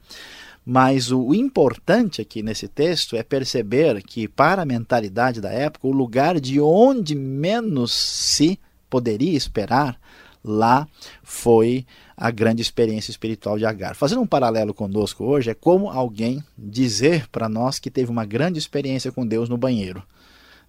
Mas 0.66 1.12
o 1.12 1.34
importante 1.34 2.22
aqui 2.22 2.44
nesse 2.44 2.68
texto 2.68 3.16
é 3.16 3.24
perceber 3.24 4.04
que, 4.04 4.28
para 4.28 4.62
a 4.62 4.66
mentalidade 4.66 5.40
da 5.40 5.50
época, 5.50 5.88
o 5.88 5.92
lugar 5.92 6.40
de 6.40 6.60
onde 6.60 7.16
menos 7.16 7.94
se 7.94 8.60
poderia 8.89 9.36
esperar, 9.36 10.00
lá 10.43 10.88
foi 11.23 11.86
a 12.15 12.32
grande 12.32 12.62
experiência 12.62 13.12
espiritual 13.12 13.58
de 13.58 13.65
Agar. 13.65 13.95
Fazendo 13.95 14.21
um 14.21 14.28
paralelo 14.28 14.73
conosco 14.73 15.23
hoje, 15.23 15.52
é 15.52 15.54
como 15.54 15.89
alguém 15.89 16.43
dizer 16.58 17.28
para 17.30 17.47
nós 17.47 17.78
que 17.80 17.91
teve 17.91 18.10
uma 18.10 18.26
grande 18.26 18.58
experiência 18.58 19.12
com 19.12 19.26
Deus 19.26 19.50
no 19.50 19.58
banheiro. 19.58 20.04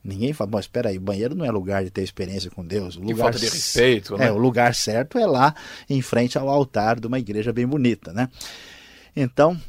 Ninguém 0.03 0.33
fala, 0.33 0.51
bom, 0.51 0.59
espera 0.59 0.91
aí, 0.91 0.99
o 0.99 1.01
banheiro 1.01 1.35
não 1.35 1.45
é 1.45 1.51
lugar 1.51 1.83
de 1.85 1.91
ter 1.91 2.03
experiência 2.03 2.51
com 2.51 2.65
Deus. 2.65 2.97
O 2.97 3.01
lugar 3.01 3.25
falta 3.25 3.39
de 3.39 3.47
respeito, 3.47 4.17
né? 4.17 4.27
É, 4.27 4.33
o 4.33 4.39
lugar 4.39 4.75
certo 4.75 5.19
é 5.19 5.27
lá 5.27 5.55
em 5.89 6.01
frente 6.01 6.39
ao 6.39 6.49
altar 6.49 7.01
de 7.01 7.07
uma 7.07 7.19
igreja 7.19 7.53
bem 7.53 7.67
bonita, 7.67 8.13
né? 8.13 8.29
Então, 9.17 9.61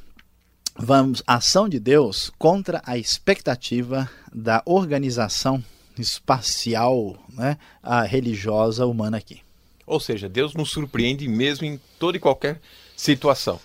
vamos, 0.78 1.24
ação 1.26 1.68
de 1.68 1.80
Deus 1.80 2.32
contra 2.38 2.82
a 2.86 2.98
expectativa 2.98 4.10
da 4.34 4.62
organização 4.66 5.64
espacial, 6.02 7.18
né, 7.34 7.58
a 7.82 8.04
religiosa 8.04 8.86
humana 8.86 9.18
aqui. 9.18 9.42
Ou 9.86 10.00
seja, 10.00 10.30
Deus 10.30 10.54
nos 10.54 10.70
surpreende 10.70 11.28
mesmo 11.28 11.66
em 11.66 11.80
toda 11.98 12.18
e 12.18 12.20
qualquer 12.20 12.60
situação. 12.96 13.60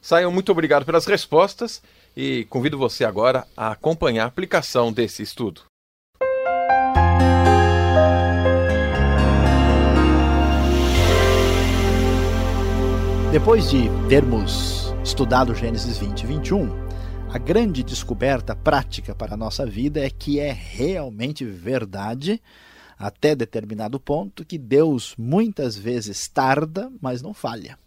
Saiam, 0.00 0.32
muito 0.32 0.50
obrigado 0.50 0.84
pelas 0.84 1.06
respostas 1.06 1.82
e 2.16 2.44
convido 2.50 2.78
você 2.78 3.04
agora 3.04 3.46
a 3.56 3.72
acompanhar 3.72 4.24
a 4.24 4.28
aplicação 4.28 4.92
desse 4.92 5.22
estudo. 5.22 5.62
Depois 13.30 13.70
de 13.70 13.90
termos 14.08 14.94
estudado 15.04 15.54
Gênesis 15.54 15.98
20 15.98 16.22
e 16.22 16.26
21, 16.26 16.87
a 17.30 17.36
grande 17.36 17.82
descoberta 17.82 18.56
prática 18.56 19.14
para 19.14 19.34
a 19.34 19.36
nossa 19.36 19.66
vida 19.66 20.00
é 20.00 20.08
que 20.08 20.40
é 20.40 20.50
realmente 20.50 21.44
verdade 21.44 22.40
até 22.98 23.34
determinado 23.34 24.00
ponto 24.00 24.46
que 24.46 24.56
Deus 24.56 25.14
muitas 25.18 25.76
vezes 25.76 26.26
tarda, 26.26 26.90
mas 27.02 27.20
não 27.20 27.34
falha. 27.34 27.78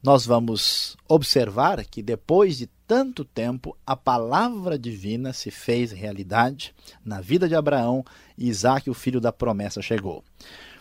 Nós 0.00 0.24
vamos 0.24 0.96
observar 1.08 1.84
que 1.84 2.00
depois 2.00 2.56
de 2.56 2.68
tanto 2.86 3.24
tempo 3.24 3.76
a 3.84 3.96
palavra 3.96 4.78
divina 4.78 5.32
se 5.32 5.50
fez 5.50 5.90
realidade 5.90 6.72
na 7.04 7.20
vida 7.20 7.48
de 7.48 7.56
Abraão 7.56 8.04
e 8.38 8.48
Isaac, 8.48 8.88
o 8.88 8.94
filho 8.94 9.20
da 9.20 9.32
promessa, 9.32 9.82
chegou. 9.82 10.24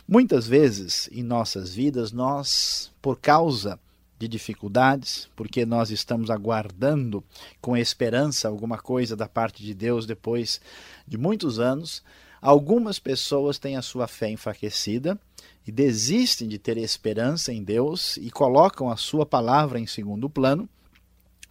Muitas 0.08 0.48
vezes 0.48 1.10
em 1.12 1.24
nossas 1.24 1.74
vidas, 1.74 2.12
nós, 2.12 2.92
por 3.02 3.20
causa 3.20 3.80
de 4.20 4.28
dificuldades, 4.28 5.30
porque 5.36 5.66
nós 5.66 5.90
estamos 5.90 6.30
aguardando 6.30 7.24
com 7.60 7.76
esperança 7.76 8.48
alguma 8.48 8.78
coisa 8.78 9.16
da 9.16 9.28
parte 9.28 9.64
de 9.64 9.74
Deus 9.74 10.06
depois 10.06 10.62
de 11.08 11.18
muitos 11.18 11.58
anos, 11.58 12.04
Algumas 12.42 13.00
pessoas 13.00 13.58
têm 13.58 13.76
a 13.76 13.82
sua 13.82 14.08
fé 14.08 14.30
enfraquecida 14.30 15.20
e 15.68 15.72
desistem 15.72 16.48
de 16.48 16.58
ter 16.58 16.78
esperança 16.78 17.52
em 17.52 17.62
Deus 17.62 18.16
e 18.18 18.32
colocam 18.32 18.90
a 18.90 18.96
sua 18.96 19.26
palavra 19.26 19.78
em 19.78 19.86
segundo 19.86 20.30
plano, 20.30 20.68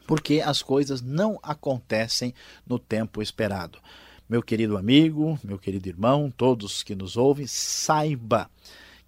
porque 0.06 0.40
as 0.40 0.62
coisas 0.62 1.02
não 1.02 1.38
acontecem 1.42 2.32
no 2.66 2.78
tempo 2.78 3.20
esperado. 3.20 3.78
Meu 4.26 4.42
querido 4.42 4.78
amigo, 4.78 5.38
meu 5.44 5.58
querido 5.58 5.88
irmão, 5.88 6.32
todos 6.34 6.82
que 6.82 6.94
nos 6.94 7.18
ouvem, 7.18 7.46
saiba 7.46 8.50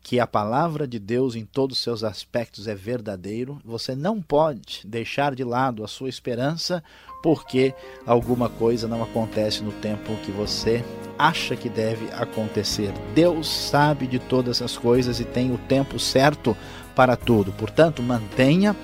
que 0.02 0.18
a 0.18 0.26
palavra 0.26 0.86
de 0.86 0.98
Deus 0.98 1.34
em 1.34 1.44
todos 1.44 1.76
os 1.76 1.82
seus 1.82 2.02
aspectos 2.02 2.66
é 2.66 2.74
verdadeiro, 2.74 3.60
você 3.64 3.94
não 3.94 4.20
pode 4.20 4.82
deixar 4.84 5.34
de 5.34 5.44
lado 5.44 5.84
a 5.84 5.88
sua 5.88 6.08
esperança 6.08 6.82
porque 7.22 7.74
alguma 8.06 8.48
coisa 8.48 8.88
não 8.88 9.02
acontece 9.02 9.62
no 9.62 9.72
tempo 9.72 10.16
que 10.24 10.30
você 10.32 10.82
acha 11.18 11.54
que 11.54 11.68
deve 11.68 12.08
acontecer. 12.12 12.92
Deus 13.14 13.46
sabe 13.46 14.06
de 14.06 14.18
todas 14.18 14.62
as 14.62 14.76
coisas 14.78 15.20
e 15.20 15.24
tem 15.24 15.52
o 15.52 15.58
tempo 15.58 15.98
certo 15.98 16.56
para 16.96 17.16
tudo. 17.16 17.52
Portanto, 17.52 18.02
mantenha 18.02 18.74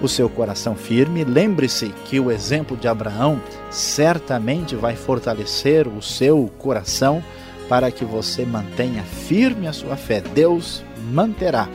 o 0.00 0.08
seu 0.08 0.28
coração 0.28 0.74
firme. 0.74 1.24
Lembre-se 1.24 1.90
que 2.06 2.18
o 2.18 2.30
exemplo 2.30 2.76
de 2.76 2.88
Abraão 2.88 3.40
certamente 3.70 4.74
vai 4.74 4.96
fortalecer 4.96 5.86
o 5.86 6.00
seu 6.00 6.50
coração 6.58 7.22
para 7.68 7.90
que 7.90 8.04
você 8.04 8.44
mantenha 8.44 9.02
firme 9.02 9.66
a 9.66 9.72
sua 9.72 9.96
fé. 9.96 10.20
Deus 10.20 10.84
manterá 11.12 11.68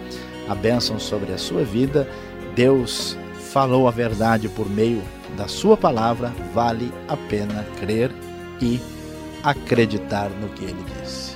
a 0.47 0.55
bênção 0.55 0.99
sobre 0.99 1.33
a 1.33 1.37
sua 1.37 1.63
vida. 1.63 2.07
Deus 2.55 3.17
falou 3.51 3.87
a 3.87 3.91
verdade 3.91 4.47
por 4.49 4.69
meio 4.69 5.01
da 5.37 5.47
sua 5.47 5.77
palavra. 5.77 6.33
Vale 6.53 6.91
a 7.07 7.15
pena 7.15 7.65
crer 7.79 8.11
e 8.61 8.79
acreditar 9.43 10.29
no 10.29 10.49
que 10.49 10.65
ele 10.65 10.83
disse. 11.01 11.28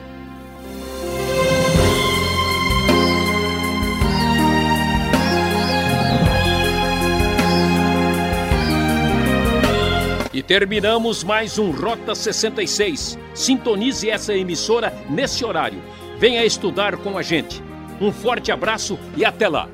Terminamos 10.47 11.23
mais 11.23 11.57
um 11.57 11.71
Rota 11.71 12.13
66. 12.15 13.17
Sintonize 13.33 14.09
essa 14.09 14.33
emissora 14.33 14.93
nesse 15.09 15.43
horário. 15.45 15.81
Venha 16.17 16.45
estudar 16.45 16.97
com 16.97 17.17
a 17.17 17.21
gente. 17.21 17.61
Um 17.99 18.11
forte 18.11 18.51
abraço 18.51 18.99
e 19.15 19.23
até 19.23 19.47
lá! 19.47 19.69